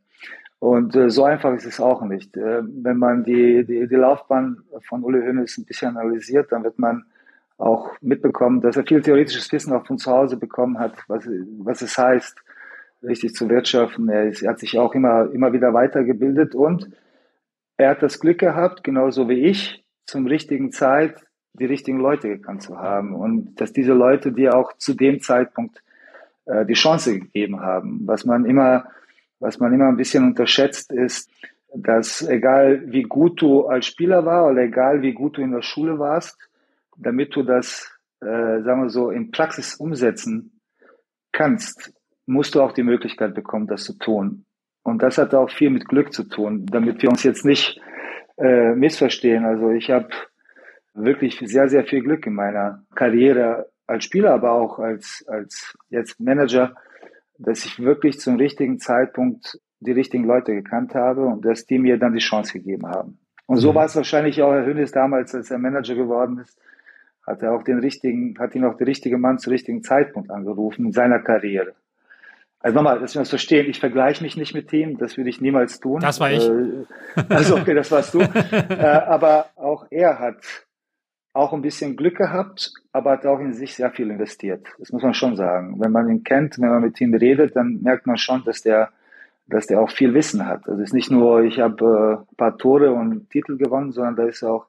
[0.58, 2.36] Und äh, so einfach ist es auch nicht.
[2.36, 6.80] Äh, wenn man die, die, die Laufbahn von Uli Hoeneß ein bisschen analysiert, dann wird
[6.80, 7.06] man
[7.60, 11.84] auch mitbekommen, dass er viel theoretisches Wissen auch von zu Hause bekommen hat, was, was
[11.84, 12.36] es heißt,
[13.04, 14.10] richtig zu wirtschaften.
[14.10, 16.90] Er, ist, er hat sich auch immer, immer wieder weitergebildet und
[17.78, 21.24] er hat das Glück gehabt, genauso wie ich, zum richtigen Zeit
[21.60, 25.82] die richtigen Leute gekannt zu haben und dass diese Leute dir auch zu dem Zeitpunkt
[26.46, 28.02] äh, die Chance gegeben haben.
[28.06, 28.86] Was man immer,
[29.40, 31.30] was man immer ein bisschen unterschätzt ist,
[31.74, 35.62] dass egal wie gut du als Spieler war oder egal wie gut du in der
[35.62, 36.38] Schule warst,
[36.98, 37.92] damit du das,
[38.22, 38.26] äh,
[38.62, 40.62] sagen wir so, in Praxis umsetzen
[41.32, 41.94] kannst,
[42.26, 44.46] musst du auch die Möglichkeit bekommen, das zu tun.
[44.84, 47.82] Und das hat auch viel mit Glück zu tun, damit wir uns jetzt nicht
[48.38, 49.46] äh, missverstehen.
[49.46, 50.10] Also ich habe
[50.96, 56.20] wirklich sehr, sehr viel Glück in meiner Karriere als Spieler, aber auch als, als jetzt
[56.20, 56.76] Manager,
[57.38, 61.98] dass ich wirklich zum richtigen Zeitpunkt die richtigen Leute gekannt habe und dass die mir
[61.98, 63.20] dann die Chance gegeben haben.
[63.46, 63.76] Und so mhm.
[63.76, 66.58] war es wahrscheinlich auch Herr Hönes damals, als er Manager geworden ist,
[67.28, 70.86] hat er auch den richtigen, hat ihn auch der richtige Mann zum richtigen Zeitpunkt angerufen
[70.86, 71.74] in seiner Karriere.
[72.60, 75.40] Also nochmal, dass wir das verstehen, ich vergleiche mich nicht mit ihm, das würde ich
[75.40, 76.00] niemals tun.
[76.00, 76.48] Das war ich.
[76.50, 76.86] Äh,
[77.30, 78.20] also okay, das warst du.
[78.52, 80.65] äh, aber auch er hat
[81.36, 84.66] auch ein bisschen Glück gehabt, aber hat auch in sich sehr viel investiert.
[84.80, 85.76] Das muss man schon sagen.
[85.82, 88.90] Wenn man ihn kennt, wenn man mit ihm redet, dann merkt man schon, dass der,
[89.46, 90.68] dass der auch viel Wissen hat.
[90.68, 94.16] Also es ist nicht nur, ich habe äh, ein paar Tore und Titel gewonnen, sondern
[94.16, 94.68] da ist auch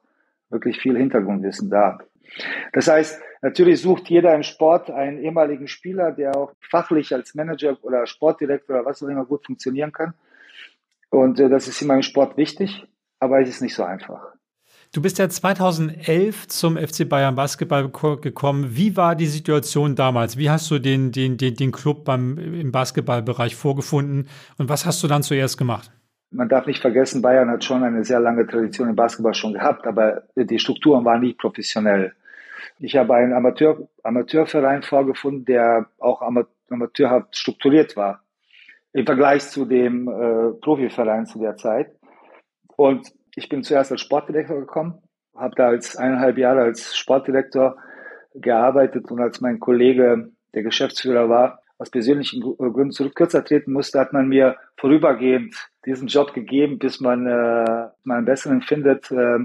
[0.49, 1.99] wirklich viel Hintergrundwissen da.
[2.73, 7.77] Das heißt, natürlich sucht jeder im Sport einen ehemaligen Spieler, der auch fachlich als Manager
[7.81, 10.15] oder Sportdirektor oder was auch immer gut funktionieren kann.
[11.09, 12.85] Und äh, das ist immer im Sport wichtig,
[13.19, 14.36] aber es ist nicht so einfach.
[14.93, 18.69] Du bist ja 2011 zum FC Bayern Basketball gekommen.
[18.71, 20.37] Wie war die Situation damals?
[20.37, 25.03] Wie hast du den, den, den, den Club beim, im Basketballbereich vorgefunden und was hast
[25.03, 25.91] du dann zuerst gemacht?
[26.31, 29.87] Man darf nicht vergessen, Bayern hat schon eine sehr lange Tradition im Basketball schon gehabt,
[29.87, 32.13] aber die Strukturen waren nicht professionell.
[32.79, 38.21] Ich habe einen Amateur, Amateurverein vorgefunden, der auch amateurhaft strukturiert war
[38.93, 41.91] im Vergleich zu dem äh, Profiverein zu der Zeit.
[42.75, 44.95] Und ich bin zuerst als Sportdirektor gekommen,
[45.35, 47.77] habe da als eineinhalb Jahre als Sportdirektor
[48.33, 53.99] gearbeitet und als mein Kollege, der Geschäftsführer war, aus persönlichen Gründen zurück kürzer treten musste,
[53.99, 59.11] hat man mir vorübergehend diesen Job gegeben, bis man äh, mal einen besseren findet.
[59.11, 59.37] Äh,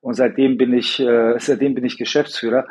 [0.00, 2.68] und seitdem bin ich, äh, seitdem bin ich Geschäftsführer.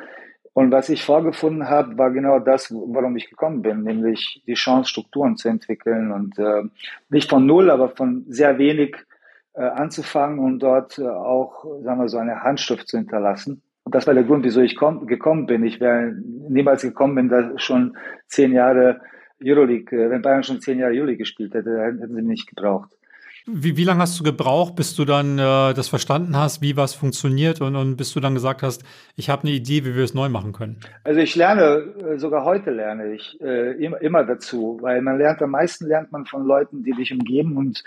[0.53, 4.91] Und was ich vorgefunden habe, war genau das, warum ich gekommen bin, nämlich die Chance,
[4.91, 6.63] Strukturen zu entwickeln und äh,
[7.09, 9.12] nicht von null, aber von sehr wenig äh,
[9.61, 13.61] anzufangen und dort äh, auch, sagen wir so, eine Handschrift zu hinterlassen.
[13.83, 15.63] Und das war der Grund, wieso ich komm, gekommen bin.
[15.63, 16.13] Ich wäre
[16.49, 19.01] niemals gekommen, wenn da schon zehn Jahre
[19.43, 22.91] Euroleague, äh, wenn Bayern schon zehn Jahre Euroleague gespielt hätte, hätten sie mich nicht gebraucht.
[23.45, 26.93] Wie, wie lange hast du gebraucht, bis du dann äh, das verstanden hast, wie was
[26.93, 28.83] funktioniert und, und bis du dann gesagt hast,
[29.17, 30.79] ich habe eine Idee, wie wir es neu machen können?
[31.03, 35.41] Also ich lerne, äh, sogar heute lerne ich äh, immer, immer dazu, weil man lernt,
[35.41, 37.83] am meisten lernt man von Leuten, die dich umgeben und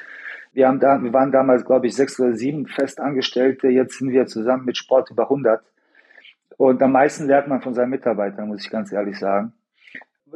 [0.57, 4.27] wir haben da, wir waren damals, glaube ich, sechs oder sieben Festangestellte, jetzt sind wir
[4.27, 5.63] zusammen mit Sport über 100
[6.57, 9.53] und am meisten lernt man von seinen Mitarbeitern, muss ich ganz ehrlich sagen.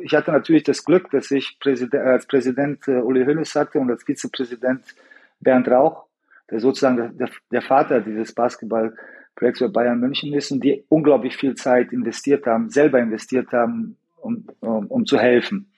[0.02, 3.90] Ich hatte natürlich das Glück, dass ich Präsident, als Präsident äh, Uli Hoeneß hatte und
[3.90, 4.82] als Vizepräsident
[5.40, 6.04] Bernd Rauch,
[6.50, 7.18] der sozusagen
[7.50, 12.68] der, Vater dieses Basketballprojekts für Bayern München ist und die unglaublich viel Zeit investiert haben,
[12.68, 15.72] selber investiert haben, um, um, um zu helfen.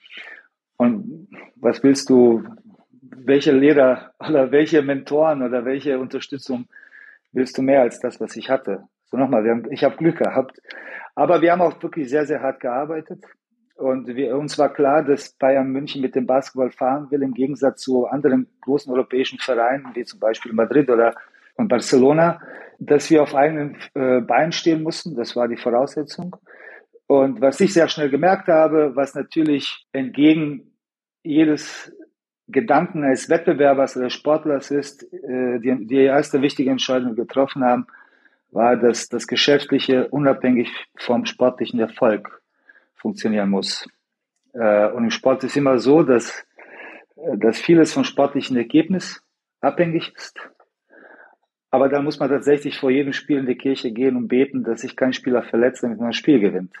[0.75, 2.43] Und was willst du,
[3.17, 6.67] welche Lehrer oder welche Mentoren oder welche Unterstützung
[7.31, 8.83] willst du mehr als das, was ich hatte?
[9.05, 10.61] So nochmal, haben, ich habe Glück gehabt.
[11.15, 13.23] Aber wir haben auch wirklich sehr, sehr hart gearbeitet.
[13.75, 17.81] Und wir, uns war klar, dass Bayern München mit dem Basketball fahren will, im Gegensatz
[17.81, 21.15] zu anderen großen europäischen Vereinen, wie zum Beispiel Madrid oder
[21.57, 22.41] Barcelona,
[22.79, 25.15] dass wir auf eigenen äh, Beinen stehen mussten.
[25.15, 26.35] Das war die Voraussetzung.
[27.07, 30.71] Und was ich sehr schnell gemerkt habe, was natürlich entgegen
[31.23, 31.91] jedes
[32.47, 37.87] Gedanken eines Wettbewerbers oder Sportlers ist, äh, die, die erste wichtige Entscheidung getroffen haben,
[38.51, 42.41] war, dass das Geschäftliche unabhängig vom sportlichen Erfolg
[42.95, 43.87] funktionieren muss.
[44.53, 46.45] Äh, und im Sport ist immer so, dass,
[47.15, 49.23] äh, dass vieles vom sportlichen Ergebnis
[49.61, 50.39] abhängig ist.
[51.71, 54.81] Aber da muss man tatsächlich vor jedem Spiel in die Kirche gehen und beten, dass
[54.81, 56.75] sich kein Spieler verletzt, damit man ein Spiel gewinnt.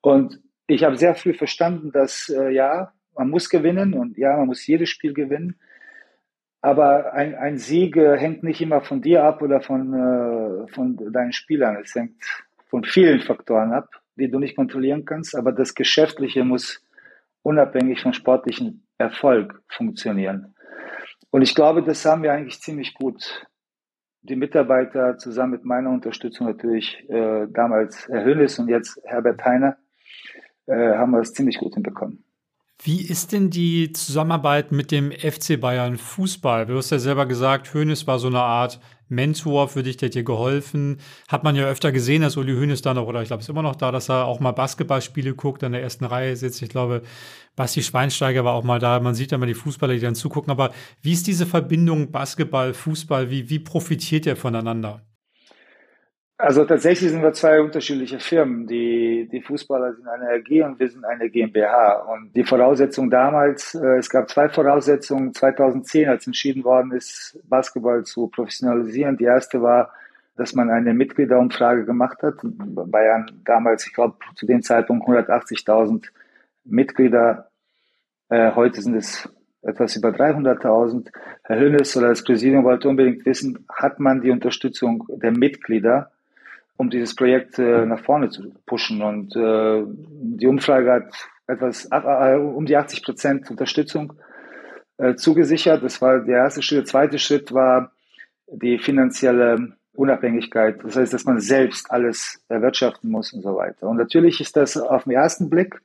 [0.00, 4.46] Und ich habe sehr früh verstanden, dass äh, ja, man muss gewinnen und ja, man
[4.46, 5.56] muss jedes Spiel gewinnen.
[6.60, 10.96] Aber ein, ein Sieg äh, hängt nicht immer von dir ab oder von, äh, von
[11.12, 11.76] deinen Spielern.
[11.82, 12.22] Es hängt
[12.68, 16.84] von vielen Faktoren ab die du nicht kontrollieren kannst, aber das Geschäftliche muss
[17.42, 20.54] unabhängig vom sportlichen Erfolg funktionieren.
[21.30, 23.46] Und ich glaube, das haben wir eigentlich ziemlich gut.
[24.20, 29.78] Die Mitarbeiter zusammen mit meiner Unterstützung natürlich äh, damals Herr Hönes und jetzt Herbert Heiner
[30.66, 32.24] äh, haben wir es ziemlich gut hinbekommen.
[32.84, 36.66] Wie ist denn die Zusammenarbeit mit dem FC Bayern Fußball?
[36.66, 40.24] Du hast ja selber gesagt, Hönes war so eine Art Mentor für dich, der dir
[40.24, 40.98] geholfen.
[41.28, 43.62] Hat man ja öfter gesehen, dass Uli Hoeneß da noch, oder ich glaube, ist immer
[43.62, 46.60] noch da, dass er auch mal Basketballspiele guckt, an der ersten Reihe sitzt.
[46.60, 47.02] Ich glaube,
[47.54, 48.98] Basti Schweinsteiger war auch mal da.
[48.98, 50.50] Man sieht ja mal die Fußballer, die dann zugucken.
[50.50, 53.30] Aber wie ist diese Verbindung Basketball, Fußball?
[53.30, 55.02] Wie, wie profitiert ihr voneinander?
[56.42, 58.66] Also tatsächlich sind wir zwei unterschiedliche Firmen.
[58.66, 62.00] Die, die Fußballer sind eine AG und wir sind eine GmbH.
[62.12, 68.02] Und die Voraussetzung damals, äh, es gab zwei Voraussetzungen 2010, als entschieden worden ist, Basketball
[68.02, 69.16] zu professionalisieren.
[69.16, 69.92] Die erste war,
[70.36, 72.40] dass man eine Mitgliederumfrage gemacht hat.
[72.42, 76.06] Bayern damals, ich glaube, zu dem Zeitpunkt 180.000
[76.64, 77.50] Mitglieder.
[78.30, 79.28] Äh, heute sind es
[79.62, 81.06] etwas über 300.000.
[81.44, 86.10] Herr Hönes oder das Präsidium wollte unbedingt wissen, hat man die Unterstützung der Mitglieder?
[86.76, 89.02] Um dieses Projekt äh, nach vorne zu pushen.
[89.02, 94.14] Und äh, die Umfrage hat etwas äh, um die 80 Prozent Unterstützung
[94.98, 95.82] äh, zugesichert.
[95.82, 96.78] Das war der erste Schritt.
[96.78, 97.92] Der zweite Schritt war
[98.46, 100.82] die finanzielle Unabhängigkeit.
[100.82, 103.88] Das heißt, dass man selbst alles erwirtschaften muss und so weiter.
[103.88, 105.80] Und natürlich ist das auf den ersten Blick,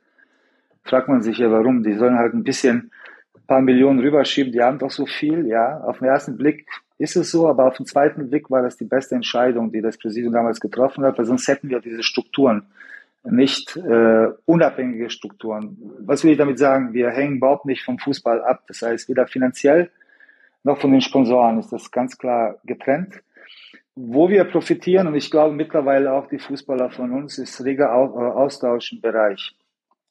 [0.83, 1.83] fragt man sich ja, warum.
[1.83, 2.91] Die sollen halt ein bisschen
[3.35, 5.81] ein paar Millionen rüberschieben, die haben doch so viel, ja.
[5.81, 8.85] Auf den ersten Blick ist es so, aber auf den zweiten Blick war das die
[8.85, 12.67] beste Entscheidung, die das Präsidium damals getroffen hat, weil sonst hätten wir diese Strukturen
[13.23, 15.77] nicht äh, unabhängige Strukturen.
[15.99, 16.93] Was will ich damit sagen?
[16.93, 18.63] Wir hängen überhaupt nicht vom Fußball ab.
[18.67, 19.89] Das heißt, weder finanziell
[20.63, 23.21] noch von den Sponsoren ist das ganz klar getrennt.
[23.95, 27.89] Wo wir profitieren, und ich glaube mittlerweile auch die Fußballer von uns, ist reger äh,
[27.89, 29.55] Austausch im Bereich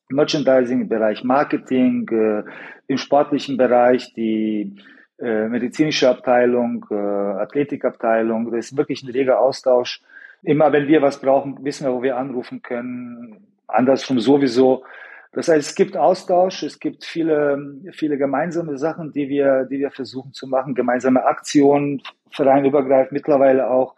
[0.09, 2.43] Merchandising, im Bereich Marketing, äh,
[2.87, 4.77] im sportlichen Bereich, die
[5.19, 8.51] äh, medizinische Abteilung, äh, Athletikabteilung.
[8.51, 10.03] Das ist wirklich ein reger Austausch.
[10.43, 13.47] Immer wenn wir was brauchen, wissen wir, wo wir anrufen können.
[13.67, 14.85] Andersrum sowieso.
[15.33, 19.91] Das heißt, es gibt Austausch, es gibt viele, viele gemeinsame Sachen, die wir, die wir
[19.91, 22.01] versuchen zu machen, gemeinsame Aktionen,
[22.31, 23.97] vereinübergreifend mittlerweile auch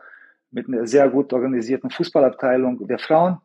[0.50, 3.38] mit einer sehr gut organisierten Fußballabteilung der Frauen.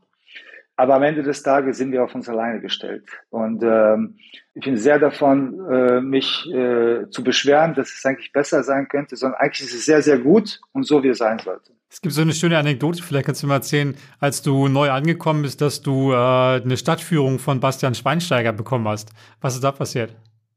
[0.76, 3.04] Aber am Ende des Tages sind wir auf uns alleine gestellt.
[3.30, 4.18] Und ähm,
[4.56, 9.16] ich bin sehr davon, äh, mich äh, zu beschweren, dass es eigentlich besser sein könnte,
[9.16, 11.74] sondern eigentlich ist es sehr, sehr gut und so wie es sein sollte.
[11.90, 15.44] Es gibt so eine schöne Anekdote, vielleicht kannst du mal erzählen, als du neu angekommen
[15.44, 19.12] bist, dass du äh, eine Stadtführung von Bastian Schweinsteiger bekommen hast.
[19.42, 20.16] Was ist da passiert?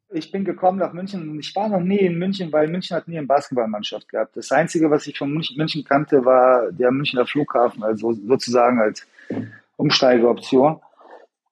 [0.08, 3.06] Ich bin gekommen nach München und ich war noch nie in München, weil München hat
[3.06, 4.34] nie eine Basketballmannschaft gehabt.
[4.34, 9.06] Das Einzige, was ich von München, München kannte, war der Münchner Flughafen, also sozusagen als
[9.76, 10.80] Umsteigeoption.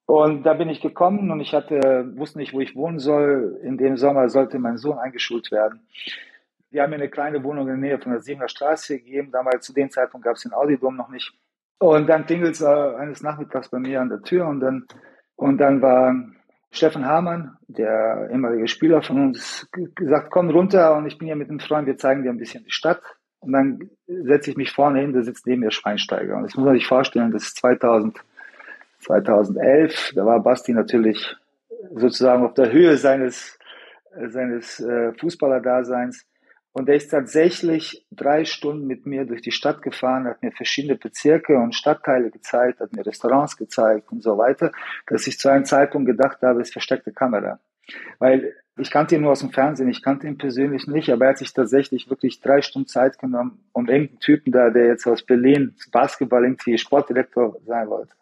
[0.06, 3.58] Und da bin ich gekommen und ich hatte, wusste nicht, wo ich wohnen soll.
[3.62, 5.86] In dem Sommer sollte mein Sohn eingeschult werden.
[6.70, 9.30] Die haben mir eine kleine Wohnung in der Nähe von der Siebener Straße gegeben.
[9.30, 11.32] Damals, zu dem Zeitpunkt, gab es den Audidom noch nicht.
[11.78, 14.86] Und dann klingelt es äh, eines Nachmittags bei mir an der Tür und dann,
[15.36, 16.14] und dann war
[16.70, 21.48] Steffen Hamann, der ehemalige Spieler von uns, gesagt, komm runter und ich bin hier mit
[21.48, 23.02] einem Freund, wir zeigen dir ein bisschen die Stadt.
[23.44, 26.36] Und dann setze ich mich vorne hin, da sitzt neben mir Schweinsteiger.
[26.36, 28.18] Und das muss man sich vorstellen, das ist 2000,
[29.00, 31.36] 2011, da war Basti natürlich
[31.94, 33.58] sozusagen auf der Höhe seines,
[34.28, 36.26] seines äh, Fußballerdaseins.
[36.72, 40.96] Und er ist tatsächlich drei Stunden mit mir durch die Stadt gefahren, hat mir verschiedene
[40.96, 44.72] Bezirke und Stadtteile gezeigt, hat mir Restaurants gezeigt und so weiter,
[45.06, 47.60] dass ich zu einem Zeitpunkt gedacht habe, es versteckte Kamera.
[48.18, 51.30] Weil ich kannte ihn nur aus dem Fernsehen, ich kannte ihn persönlich nicht, aber er
[51.30, 55.22] hat sich tatsächlich wirklich drei Stunden Zeit genommen, um irgendeinen Typen da, der jetzt aus
[55.22, 58.14] Berlin Basketball irgendwie Sportdirektor sein wollte,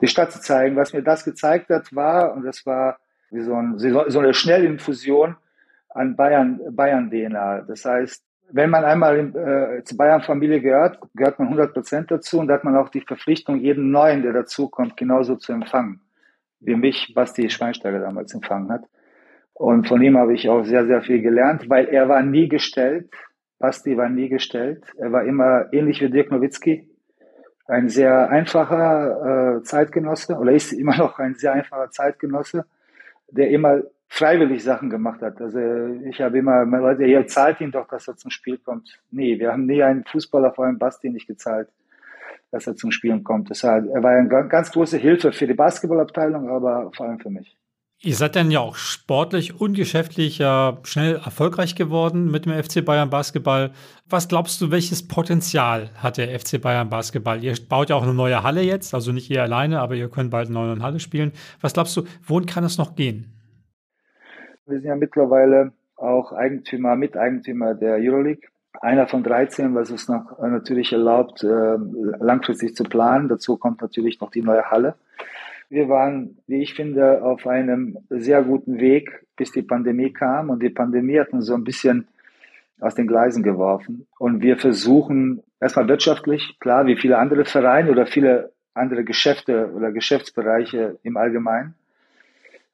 [0.00, 0.76] die Stadt zu zeigen.
[0.76, 2.98] Was mir das gezeigt hat, war, und das war
[3.30, 5.36] wie so, ein, so eine Schnellinfusion
[5.90, 7.60] an Bayern, Bayern DNA.
[7.62, 12.40] Das heißt, wenn man einmal in, äh, zur Bayern-Familie gehört, gehört man 100 Prozent dazu
[12.40, 16.00] und da hat man auch die Verpflichtung, jeden Neuen, der dazukommt, genauso zu empfangen,
[16.58, 18.82] wie mich Basti Schweinsteiger damals empfangen hat.
[19.60, 23.10] Und von ihm habe ich auch sehr, sehr viel gelernt, weil er war nie gestellt.
[23.58, 24.82] Basti war nie gestellt.
[24.96, 26.88] Er war immer ähnlich wie Dirk Nowitzki.
[27.66, 32.64] Ein sehr einfacher äh, Zeitgenosse oder ist immer noch ein sehr einfacher Zeitgenosse,
[33.28, 35.38] der immer freiwillig Sachen gemacht hat.
[35.42, 35.58] Also
[36.08, 38.98] ich habe immer, meine Leute, ihr zahlt ihn doch, dass er zum Spiel kommt.
[39.10, 41.68] Nee, wir haben nie einen Fußballer, vor allem Basti, nicht gezahlt,
[42.50, 43.50] dass er zum Spielen kommt.
[43.50, 47.59] Deshalb, er war eine ganz große Hilfe für die Basketballabteilung, aber vor allem für mich.
[48.02, 52.82] Ihr seid dann ja auch sportlich und geschäftlich ja schnell erfolgreich geworden mit dem FC
[52.82, 53.72] Bayern Basketball.
[54.08, 57.44] Was glaubst du, welches Potenzial hat der FC Bayern Basketball?
[57.44, 60.30] Ihr baut ja auch eine neue Halle jetzt, also nicht ihr alleine, aber ihr könnt
[60.30, 61.32] bald eine neue Halle spielen.
[61.60, 63.26] Was glaubst du, wohin kann es noch gehen?
[64.64, 68.48] Wir sind ja mittlerweile auch Eigentümer, Miteigentümer der Euroleague.
[68.80, 71.76] Einer von 13, was es noch natürlich erlaubt, äh,
[72.18, 73.28] langfristig zu planen.
[73.28, 74.94] Dazu kommt natürlich noch die neue Halle.
[75.70, 80.50] Wir waren, wie ich finde, auf einem sehr guten Weg, bis die Pandemie kam.
[80.50, 82.08] Und die Pandemie hat uns so ein bisschen
[82.80, 84.08] aus den Gleisen geworfen.
[84.18, 89.92] Und wir versuchen erstmal wirtschaftlich, klar, wie viele andere Vereine oder viele andere Geschäfte oder
[89.92, 91.74] Geschäftsbereiche im Allgemeinen.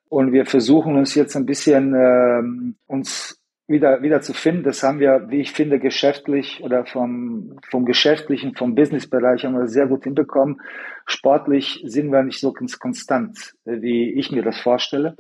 [0.09, 4.63] Und wir versuchen uns jetzt ein bisschen ähm, uns wieder, wieder zu finden.
[4.63, 9.69] Das haben wir, wie ich finde, geschäftlich oder vom, vom geschäftlichen, vom Businessbereich haben wir
[9.69, 10.61] sehr gut hinbekommen.
[11.07, 15.17] Sportlich sind wir nicht so konstant, wie ich mir das vorstelle.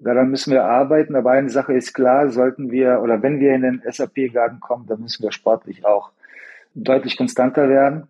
[0.00, 1.16] Daran müssen wir arbeiten.
[1.16, 5.00] Aber eine Sache ist klar, sollten wir oder wenn wir in den SAP-Garten kommen, dann
[5.00, 6.10] müssen wir sportlich auch
[6.74, 8.08] deutlich konstanter werden.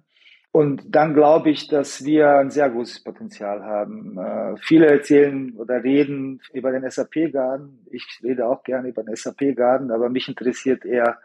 [0.53, 4.19] Und dann glaube ich, dass wir ein sehr großes Potenzial haben.
[4.19, 7.87] Äh, viele erzählen oder reden über den SAP-Garden.
[7.91, 11.19] Ich rede auch gerne über den SAP-Garden, aber mich interessiert eher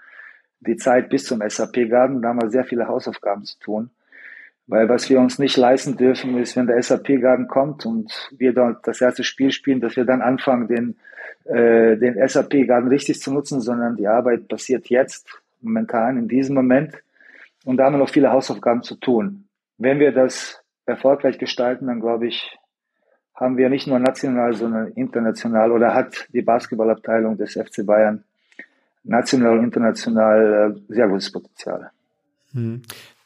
[0.62, 2.22] die Zeit bis zum SAP-Garden.
[2.22, 3.90] Da haben wir sehr viele Hausaufgaben zu tun.
[4.66, 8.88] Weil was wir uns nicht leisten dürfen, ist, wenn der SAP-Garden kommt und wir dort
[8.88, 10.96] das erste Spiel spielen, dass wir dann anfangen, den,
[11.54, 15.28] äh, den SAP-Garden richtig zu nutzen, sondern die Arbeit passiert jetzt,
[15.62, 16.96] momentan, in diesem Moment.
[17.68, 19.50] Und da haben wir noch viele Hausaufgaben zu tun.
[19.78, 22.58] Wenn wir das erfolgreich gestalten, dann glaube ich,
[23.36, 28.24] haben wir nicht nur national, sondern international oder hat die Basketballabteilung des FC Bayern
[29.04, 31.92] national und international äh, sehr gutes Potenzial.
[32.54, 32.84] Hm.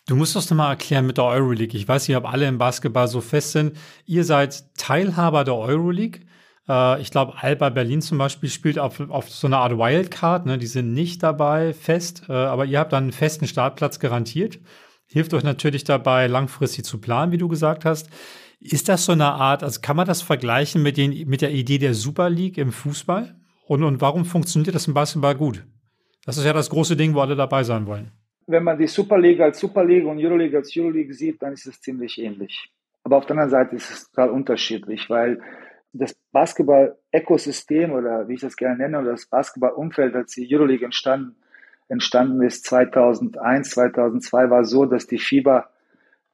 [0.07, 1.77] Du musst das nochmal erklären mit der Euroleague.
[1.77, 3.77] Ich weiß nicht, ob alle im Basketball so fest sind.
[4.07, 6.21] Ihr seid Teilhaber der Euroleague.
[6.71, 10.45] Äh, ich glaube, Alba Berlin zum Beispiel spielt auf, auf so eine Art Wildcard.
[10.45, 10.57] Ne?
[10.57, 14.59] Die sind nicht dabei fest, äh, aber ihr habt dann einen festen Startplatz garantiert.
[15.05, 18.09] Hilft euch natürlich dabei, langfristig zu planen, wie du gesagt hast.
[18.61, 21.79] Ist das so eine Art, also kann man das vergleichen mit, den, mit der Idee
[21.79, 23.35] der Super League im Fußball?
[23.65, 25.65] Und, und warum funktioniert das im Basketball gut?
[26.25, 28.11] Das ist ja das große Ding, wo alle dabei sein wollen.
[28.47, 31.65] Wenn man die Super League als Super League und Euroleague als Euroleague sieht, dann ist
[31.65, 32.69] es ziemlich ähnlich.
[33.03, 35.41] Aber auf der anderen Seite ist es total unterschiedlich, weil
[35.93, 41.35] das Basketball-Ökosystem oder wie ich das gerne nenne, oder das Basketball-Umfeld, als die Euroleague entstanden,
[41.89, 45.69] entstanden ist 2001, 2002, war so, dass die FIBA,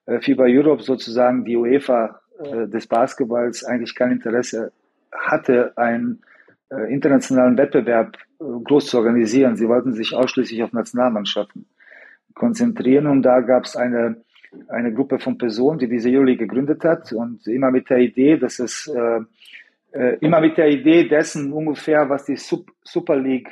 [0.06, 4.72] äh, FIBA Europe sozusagen die UEFA äh, des Basketballs eigentlich kein Interesse
[5.12, 6.22] hatte, einen
[6.70, 9.56] äh, internationalen Wettbewerb äh, groß zu organisieren.
[9.56, 11.65] Sie wollten sich ausschließlich auf Nationalmannschaften
[12.36, 14.17] konzentrieren und da gab es eine
[14.67, 18.60] eine Gruppe von Personen, die diese Juli gegründet hat und immer mit der Idee, dass
[18.60, 19.21] es äh,
[19.91, 23.49] äh, immer mit der Idee dessen ungefähr, was die Sup Super League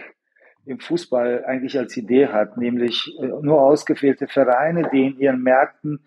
[0.65, 5.99] im Fußball eigentlich als Idee hat, nämlich äh, nur ausgewählte Vereine, die in ihren Märkten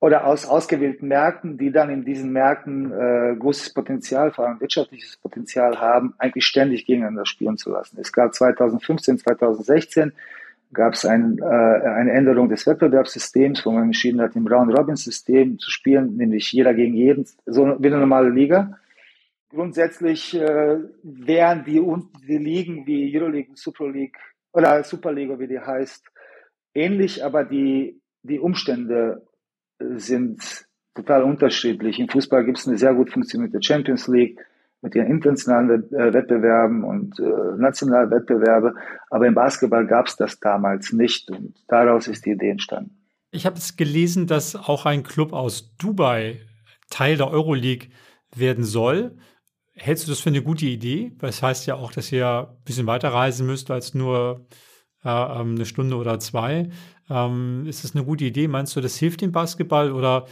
[0.00, 5.16] oder aus ausgewählten Märkten, die dann in diesen Märkten äh, großes Potenzial, vor allem wirtschaftliches
[5.16, 7.98] Potenzial haben, eigentlich ständig gegeneinander spielen zu lassen.
[8.00, 10.12] Es gab 2015, 2016
[10.76, 15.70] gab es ein, äh, eine Änderung des Wettbewerbssystems, wo man entschieden hat, im Round-Robin-System zu
[15.70, 18.78] spielen, nämlich jeder gegen jeden, so wie eine normale Liga.
[19.48, 21.82] Grundsätzlich äh, wären die,
[22.28, 24.18] die Ligen wie Euroleague, Super League
[24.52, 26.04] oder Super League, wie die heißt,
[26.74, 29.22] ähnlich, aber die, die Umstände
[29.78, 31.98] sind total unterschiedlich.
[31.98, 34.38] Im Fußball gibt es eine sehr gut funktionierte Champions League
[34.82, 37.22] mit ihren internationalen äh, Wettbewerben und äh,
[37.58, 38.74] nationalen Wettbewerbe.
[39.10, 42.96] Aber im Basketball gab es das damals nicht und daraus ist die Idee entstanden.
[43.30, 46.40] Ich habe es gelesen, dass auch ein Club aus Dubai
[46.90, 47.88] Teil der Euroleague
[48.34, 49.16] werden soll.
[49.74, 51.12] Hältst du das für eine gute Idee?
[51.18, 54.46] Weil es heißt ja auch, dass ihr ein bisschen weiter reisen müsst als nur
[55.04, 56.70] äh, ähm, eine Stunde oder zwei.
[57.10, 58.48] Ähm, ist das eine gute Idee?
[58.48, 60.26] Meinst du, das hilft dem Basketball oder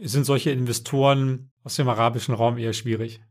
[0.00, 3.22] sind solche Investoren aus dem arabischen Raum eher schwierig?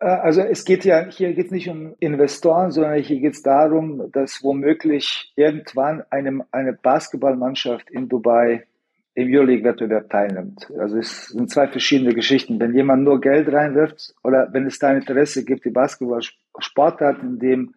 [0.00, 3.42] Äh, also es geht ja, hier geht es nicht um Investoren, sondern hier geht es
[3.42, 8.66] darum, dass womöglich irgendwann eine, eine Basketballmannschaft in Dubai
[9.14, 10.70] im Euroleague-Wettbewerb teilnimmt.
[10.78, 12.60] Also es sind zwei verschiedene Geschichten.
[12.60, 17.74] Wenn jemand nur Geld reinwirft oder wenn es da Interesse gibt, die Basketball-Sportart in dem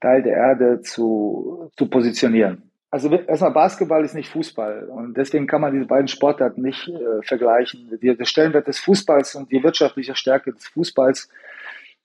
[0.00, 2.70] Teil der Erde zu, zu positionieren.
[2.92, 7.22] Also erstmal Basketball ist nicht Fußball und deswegen kann man diese beiden Sportarten nicht äh,
[7.22, 7.88] vergleichen.
[8.02, 11.28] Der Stellenwert des Fußballs und die wirtschaftliche Stärke des Fußballs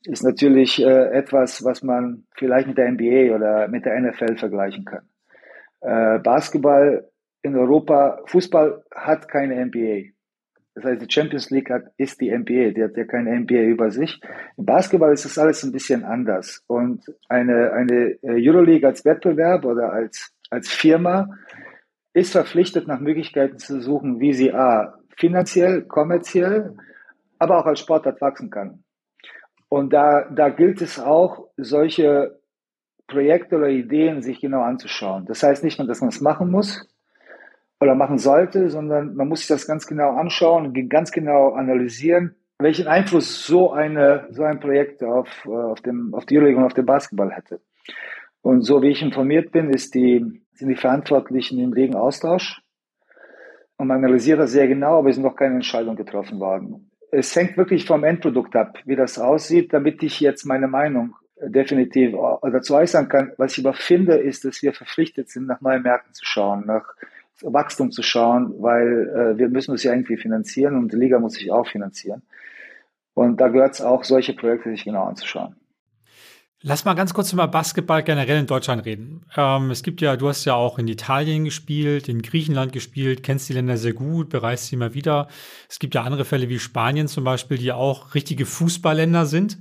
[0.07, 4.85] ist natürlich äh, etwas, was man vielleicht mit der NBA oder mit der NFL vergleichen
[4.85, 5.07] kann.
[5.81, 7.09] Äh, Basketball
[7.41, 10.15] in Europa, Fußball hat keine NBA.
[10.73, 13.91] Das heißt, die Champions League hat, ist die NBA, die hat ja keine NBA über
[13.91, 14.19] sich.
[14.57, 16.63] Im Basketball ist das alles ein bisschen anders.
[16.67, 21.29] Und eine, eine äh, Euroleague als Wettbewerb oder als, als Firma
[22.13, 26.75] ist verpflichtet, nach Möglichkeiten zu suchen, wie sie A, finanziell, kommerziell,
[27.39, 28.84] aber auch als Sportart wachsen kann.
[29.69, 32.39] Und da, da gilt es auch, solche
[33.07, 35.25] Projekte oder Ideen sich genau anzuschauen.
[35.25, 36.87] Das heißt nicht nur, dass man es machen muss
[37.79, 42.35] oder machen sollte, sondern man muss sich das ganz genau anschauen und ganz genau analysieren,
[42.57, 46.65] welchen Einfluss so eine so ein Projekt auf, äh, auf, dem, auf die Euroleague und
[46.65, 47.59] auf den Basketball hätte.
[48.41, 52.61] Und so wie ich informiert bin, ist die, sind die Verantwortlichen im regen Austausch.
[53.77, 56.91] Und man analysiert das sehr genau, aber es ist noch keine Entscheidung getroffen worden.
[57.11, 62.15] Es hängt wirklich vom Endprodukt ab, wie das aussieht, damit ich jetzt meine Meinung definitiv
[62.41, 63.33] dazu äußern kann.
[63.37, 66.85] Was ich aber finde, ist, dass wir verpflichtet sind, nach neuen Märkten zu schauen, nach
[67.41, 71.33] Wachstum zu schauen, weil äh, wir müssen es ja irgendwie finanzieren und die Liga muss
[71.33, 72.21] sich auch finanzieren.
[73.13, 75.55] Und da gehört es auch, solche Projekte sich genau anzuschauen.
[76.67, 79.23] Lass mal ganz kurz über Basketball generell in Deutschland reden.
[79.37, 83.47] Ähm, es gibt ja, du hast ja auch in Italien gespielt, in Griechenland gespielt, kennst
[83.47, 85.27] die Länder sehr gut, bereist sie immer wieder.
[85.69, 89.59] Es gibt ja andere Fälle wie Spanien zum Beispiel, die auch richtige Fußballländer sind,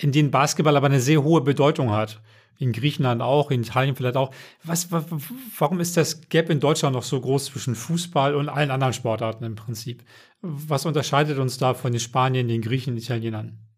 [0.00, 2.20] in denen Basketball aber eine sehr hohe Bedeutung hat.
[2.58, 4.32] In Griechenland auch, in Italien vielleicht auch.
[4.64, 8.92] Was, warum ist das Gap in Deutschland noch so groß zwischen Fußball und allen anderen
[8.92, 10.02] Sportarten im Prinzip?
[10.42, 13.69] Was unterscheidet uns da von den Spaniern, den Griechen, den Italienern?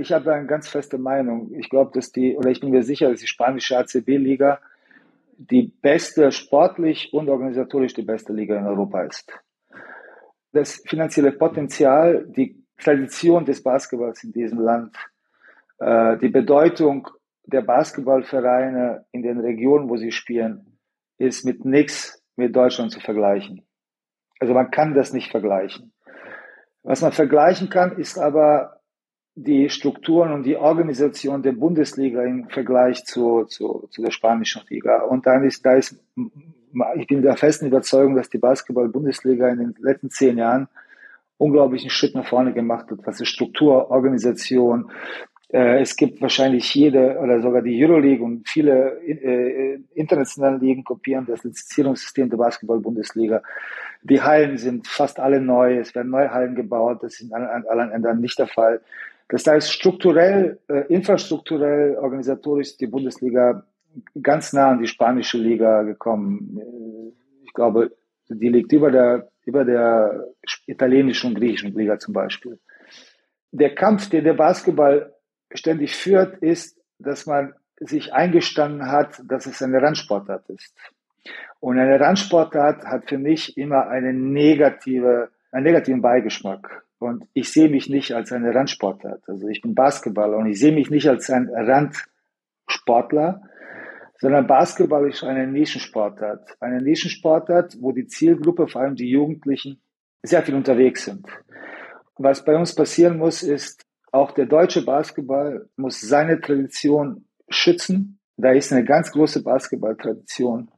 [0.00, 1.52] Ich habe eine ganz feste Meinung.
[1.54, 4.60] Ich glaube, dass die, oder ich bin mir sicher, dass die spanische ACB-Liga
[5.38, 9.32] die beste, sportlich und organisatorisch die beste Liga in Europa ist.
[10.52, 14.96] Das finanzielle Potenzial, die Tradition des Basketballs in diesem Land,
[15.78, 17.08] äh, die Bedeutung
[17.44, 20.78] der Basketballvereine in den Regionen, wo sie spielen,
[21.18, 23.66] ist mit nichts mit Deutschland zu vergleichen.
[24.40, 25.92] Also man kann das nicht vergleichen.
[26.82, 28.77] Was man vergleichen kann, ist aber
[29.44, 35.02] die Strukturen und die Organisation der Bundesliga im Vergleich zu, zu, zu der spanischen Liga.
[35.02, 35.96] Und dann ist, da ist,
[36.96, 40.68] ich bin der festen Überzeugung, dass die Basketball-Bundesliga in den letzten zehn Jahren
[41.36, 44.90] unglaublichen Schritt nach vorne gemacht hat, was die Struktur, Organisation,
[45.50, 51.26] äh, es gibt wahrscheinlich jede oder sogar die Euroleague und viele äh, internationale Ligen kopieren
[51.26, 53.42] das Lizenzierungssystem der Basketball-Bundesliga.
[54.02, 58.20] Die Hallen sind fast alle neu, es werden neue Hallen gebaut, das ist in anderen
[58.20, 58.80] nicht der Fall.
[59.28, 63.64] Das heißt, strukturell, äh, infrastrukturell, organisatorisch ist die Bundesliga
[64.22, 66.58] ganz nah an die spanische Liga gekommen.
[66.58, 67.92] Äh, ich glaube,
[68.28, 70.24] die liegt über der, über der
[70.66, 72.58] italienischen und griechischen Liga zum Beispiel.
[73.52, 75.14] Der Kampf, den der Basketball
[75.52, 80.74] ständig führt, ist, dass man sich eingestanden hat, dass es eine Randsportart ist.
[81.60, 86.84] Und eine Randsportart hat für mich immer eine negative, einen negativen Beigeschmack.
[86.98, 89.22] Und ich sehe mich nicht als eine Randsportart.
[89.28, 93.42] Also ich bin Basketballer und ich sehe mich nicht als ein Randsportler,
[94.20, 96.56] sondern Basketball ist eine Nischensportart.
[96.60, 99.80] Eine Nischensportart, wo die Zielgruppe, vor allem die Jugendlichen,
[100.22, 101.26] sehr viel unterwegs sind.
[102.16, 108.18] Was bei uns passieren muss, ist, auch der deutsche Basketball muss seine Tradition schützen.
[108.36, 110.68] Da ist eine ganz große Basketballtradition.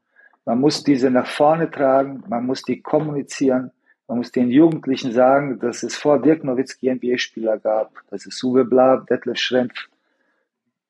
[0.44, 3.70] Man muss diese nach vorne tragen, man muss die kommunizieren,
[4.11, 8.64] man muss den Jugendlichen sagen, dass es vor Dirk Nowitzki NBA-Spieler gab, dass es Uwe
[8.64, 9.88] Blab, Detlef Schrempf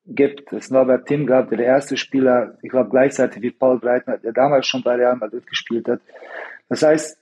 [0.07, 4.17] gibt, dass Norbert Tim gab, der der erste Spieler, ich glaube gleichzeitig wie Paul Breitner,
[4.17, 6.01] der damals schon bei Real Madrid gespielt hat.
[6.71, 7.19] Das heißt,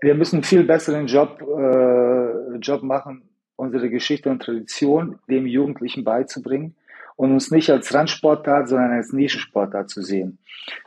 [0.00, 3.22] wir müssen einen viel besseren Job, äh, Job machen,
[3.54, 6.74] unsere Geschichte und Tradition dem Jugendlichen beizubringen
[7.14, 10.38] und uns nicht als Randsportart, sondern als Nischensportart zu sehen.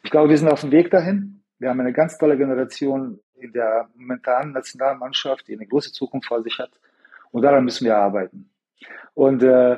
[0.04, 1.40] Ich glaube, wir sind auf dem Weg dahin.
[1.58, 6.42] Wir haben eine ganz tolle Generation in der momentanen Nationalmannschaft, die eine große Zukunft vor
[6.44, 6.72] sich hat.
[7.32, 8.50] Und daran müssen wir arbeiten.
[9.14, 9.78] Und äh,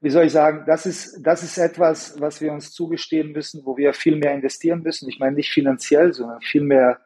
[0.00, 3.76] wie soll ich sagen, das ist, das ist etwas, was wir uns zugestehen müssen, wo
[3.76, 5.08] wir viel mehr investieren müssen.
[5.08, 7.00] Ich meine nicht finanziell, sondern viel mehr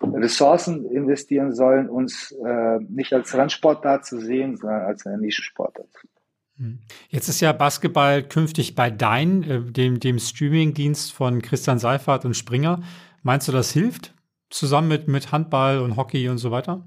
[0.00, 5.88] Ressourcen investieren sollen, uns äh, nicht als Randsportart zu sehen, sondern als eine Nischensportart.
[6.58, 6.78] Hm.
[7.08, 12.34] Jetzt ist ja Basketball künftig bei Dein, äh, dem, dem Streaming-Dienst von Christian Seifert und
[12.34, 12.82] Springer.
[13.22, 14.14] Meinst du, das hilft?
[14.56, 16.84] Zusammen mit, mit Handball und Hockey und so weiter?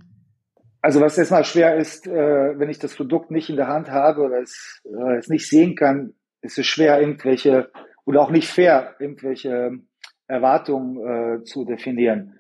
[0.82, 4.22] Also was erstmal schwer ist, äh, wenn ich das Produkt nicht in der Hand habe
[4.22, 7.70] oder es, äh, es nicht sehen kann, ist es schwer, irgendwelche
[8.06, 9.72] oder auch nicht fair, irgendwelche
[10.28, 10.98] Erwartungen
[11.40, 12.40] äh, zu definieren.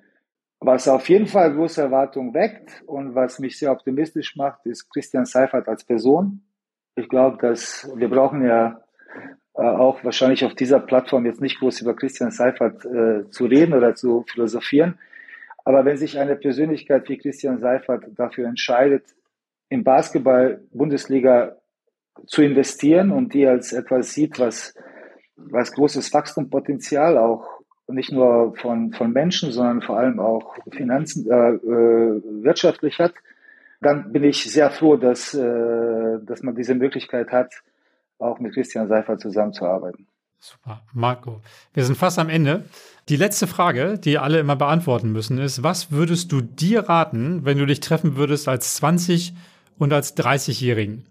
[0.62, 5.26] Was auf jeden Fall große Erwartungen weckt und was mich sehr optimistisch macht, ist Christian
[5.26, 6.42] Seifert als Person.
[6.96, 8.82] Ich glaube, dass wir brauchen ja
[9.54, 13.74] äh, auch wahrscheinlich auf dieser Plattform jetzt nicht groß über Christian Seifert äh, zu reden
[13.74, 14.98] oder zu philosophieren.
[15.70, 19.04] Aber wenn sich eine Persönlichkeit wie Christian Seifert dafür entscheidet,
[19.70, 21.58] im Basketball Bundesliga
[22.26, 24.74] zu investieren und die als etwas sieht, was,
[25.36, 31.36] was großes Wachstumspotenzial auch nicht nur von, von Menschen, sondern vor allem auch Finanzen, äh,
[31.36, 33.14] äh, wirtschaftlich hat,
[33.80, 37.54] dann bin ich sehr froh, dass, äh, dass man diese Möglichkeit hat,
[38.18, 40.08] auch mit Christian Seifert zusammenzuarbeiten.
[40.42, 40.82] Super.
[40.94, 41.42] Marco,
[41.74, 42.64] wir sind fast am Ende.
[43.10, 47.58] Die letzte Frage, die alle immer beantworten müssen, ist, was würdest du dir raten, wenn
[47.58, 49.34] du dich treffen würdest als 20-
[49.78, 51.06] und als 30-Jährigen?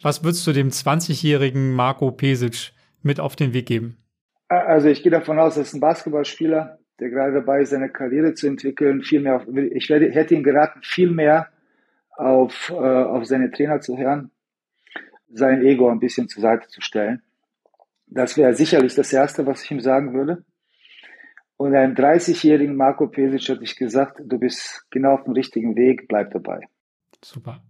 [0.00, 3.98] Was würdest du dem 20-jährigen Marco Pesic mit auf den Weg geben?
[4.48, 8.46] Also ich gehe davon aus, dass ein Basketballspieler, der gerade dabei ist, seine Karriere zu
[8.46, 11.48] entwickeln, viel mehr auf, ich hätte ihn geraten, viel mehr
[12.16, 14.30] auf, äh, auf seine Trainer zu hören,
[15.30, 17.22] sein Ego ein bisschen zur Seite zu stellen.
[18.14, 20.44] Das wäre sicherlich das Erste, was ich ihm sagen würde.
[21.56, 26.08] Und einem 30-jährigen Marco Pesic hätte ich gesagt, du bist genau auf dem richtigen Weg,
[26.08, 26.60] bleib dabei.
[27.24, 27.62] Super.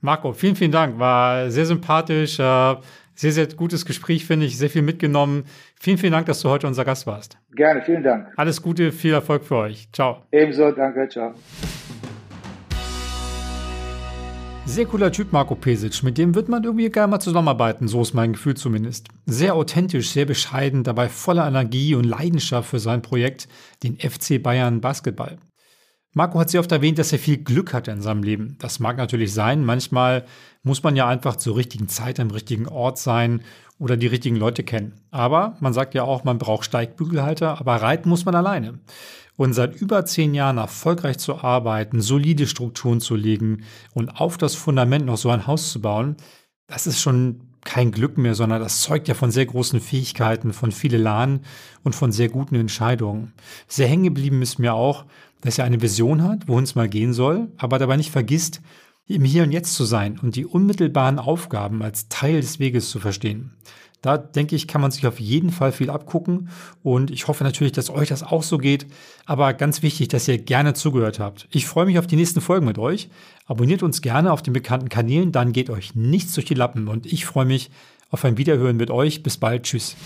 [0.00, 0.98] Marco, vielen, vielen Dank.
[0.98, 2.76] War sehr sympathisch, äh,
[3.14, 5.44] sehr, sehr gutes Gespräch, finde ich, sehr viel mitgenommen.
[5.80, 7.38] Vielen, vielen Dank, dass du heute unser Gast warst.
[7.52, 8.28] Gerne, vielen Dank.
[8.36, 9.88] Alles Gute, viel Erfolg für euch.
[9.92, 10.22] Ciao.
[10.30, 11.34] Ebenso, danke, ciao.
[14.70, 16.04] Sehr cooler Typ, Marco Pesic.
[16.04, 19.08] Mit dem wird man irgendwie gerne mal zusammenarbeiten, so ist mein Gefühl zumindest.
[19.26, 23.48] Sehr authentisch, sehr bescheiden, dabei voller Energie und Leidenschaft für sein Projekt,
[23.82, 25.38] den FC Bayern Basketball.
[26.14, 28.58] Marco hat sehr oft erwähnt, dass er viel Glück hatte in seinem Leben.
[28.60, 29.64] Das mag natürlich sein.
[29.64, 30.24] Manchmal
[30.62, 33.42] muss man ja einfach zur richtigen Zeit am richtigen Ort sein
[33.80, 35.00] oder die richtigen Leute kennen.
[35.10, 38.78] Aber man sagt ja auch, man braucht Steigbügelhalter, aber reiten muss man alleine
[39.40, 43.62] und seit über zehn Jahren erfolgreich zu arbeiten, solide Strukturen zu legen
[43.94, 46.16] und auf das Fundament noch so ein Haus zu bauen,
[46.66, 50.72] das ist schon kein Glück mehr, sondern das zeugt ja von sehr großen Fähigkeiten, von
[50.72, 51.40] viel Elan
[51.84, 53.32] und von sehr guten Entscheidungen.
[53.66, 55.06] Sehr hängen geblieben ist mir auch,
[55.40, 58.60] dass er eine Vision hat, wohin es mal gehen soll, aber dabei nicht vergisst,
[59.06, 63.00] im Hier und Jetzt zu sein und die unmittelbaren Aufgaben als Teil des Weges zu
[63.00, 63.54] verstehen.
[64.02, 66.48] Da denke ich, kann man sich auf jeden Fall viel abgucken
[66.82, 68.86] und ich hoffe natürlich, dass euch das auch so geht.
[69.26, 71.48] Aber ganz wichtig, dass ihr gerne zugehört habt.
[71.50, 73.10] Ich freue mich auf die nächsten Folgen mit euch.
[73.46, 77.04] Abonniert uns gerne auf den bekannten Kanälen, dann geht euch nichts durch die Lappen und
[77.04, 77.70] ich freue mich
[78.10, 79.22] auf ein Wiederhören mit euch.
[79.22, 79.64] Bis bald.
[79.64, 79.96] Tschüss.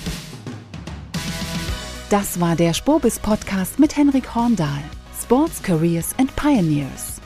[2.10, 4.82] Das war der Spobis Podcast mit Henrik Horndahl.
[5.22, 7.20] Sports Careers and Pioneers.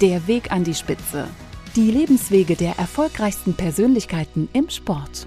[0.00, 1.26] Der Weg an die Spitze.
[1.76, 5.26] Die Lebenswege der erfolgreichsten Persönlichkeiten im Sport.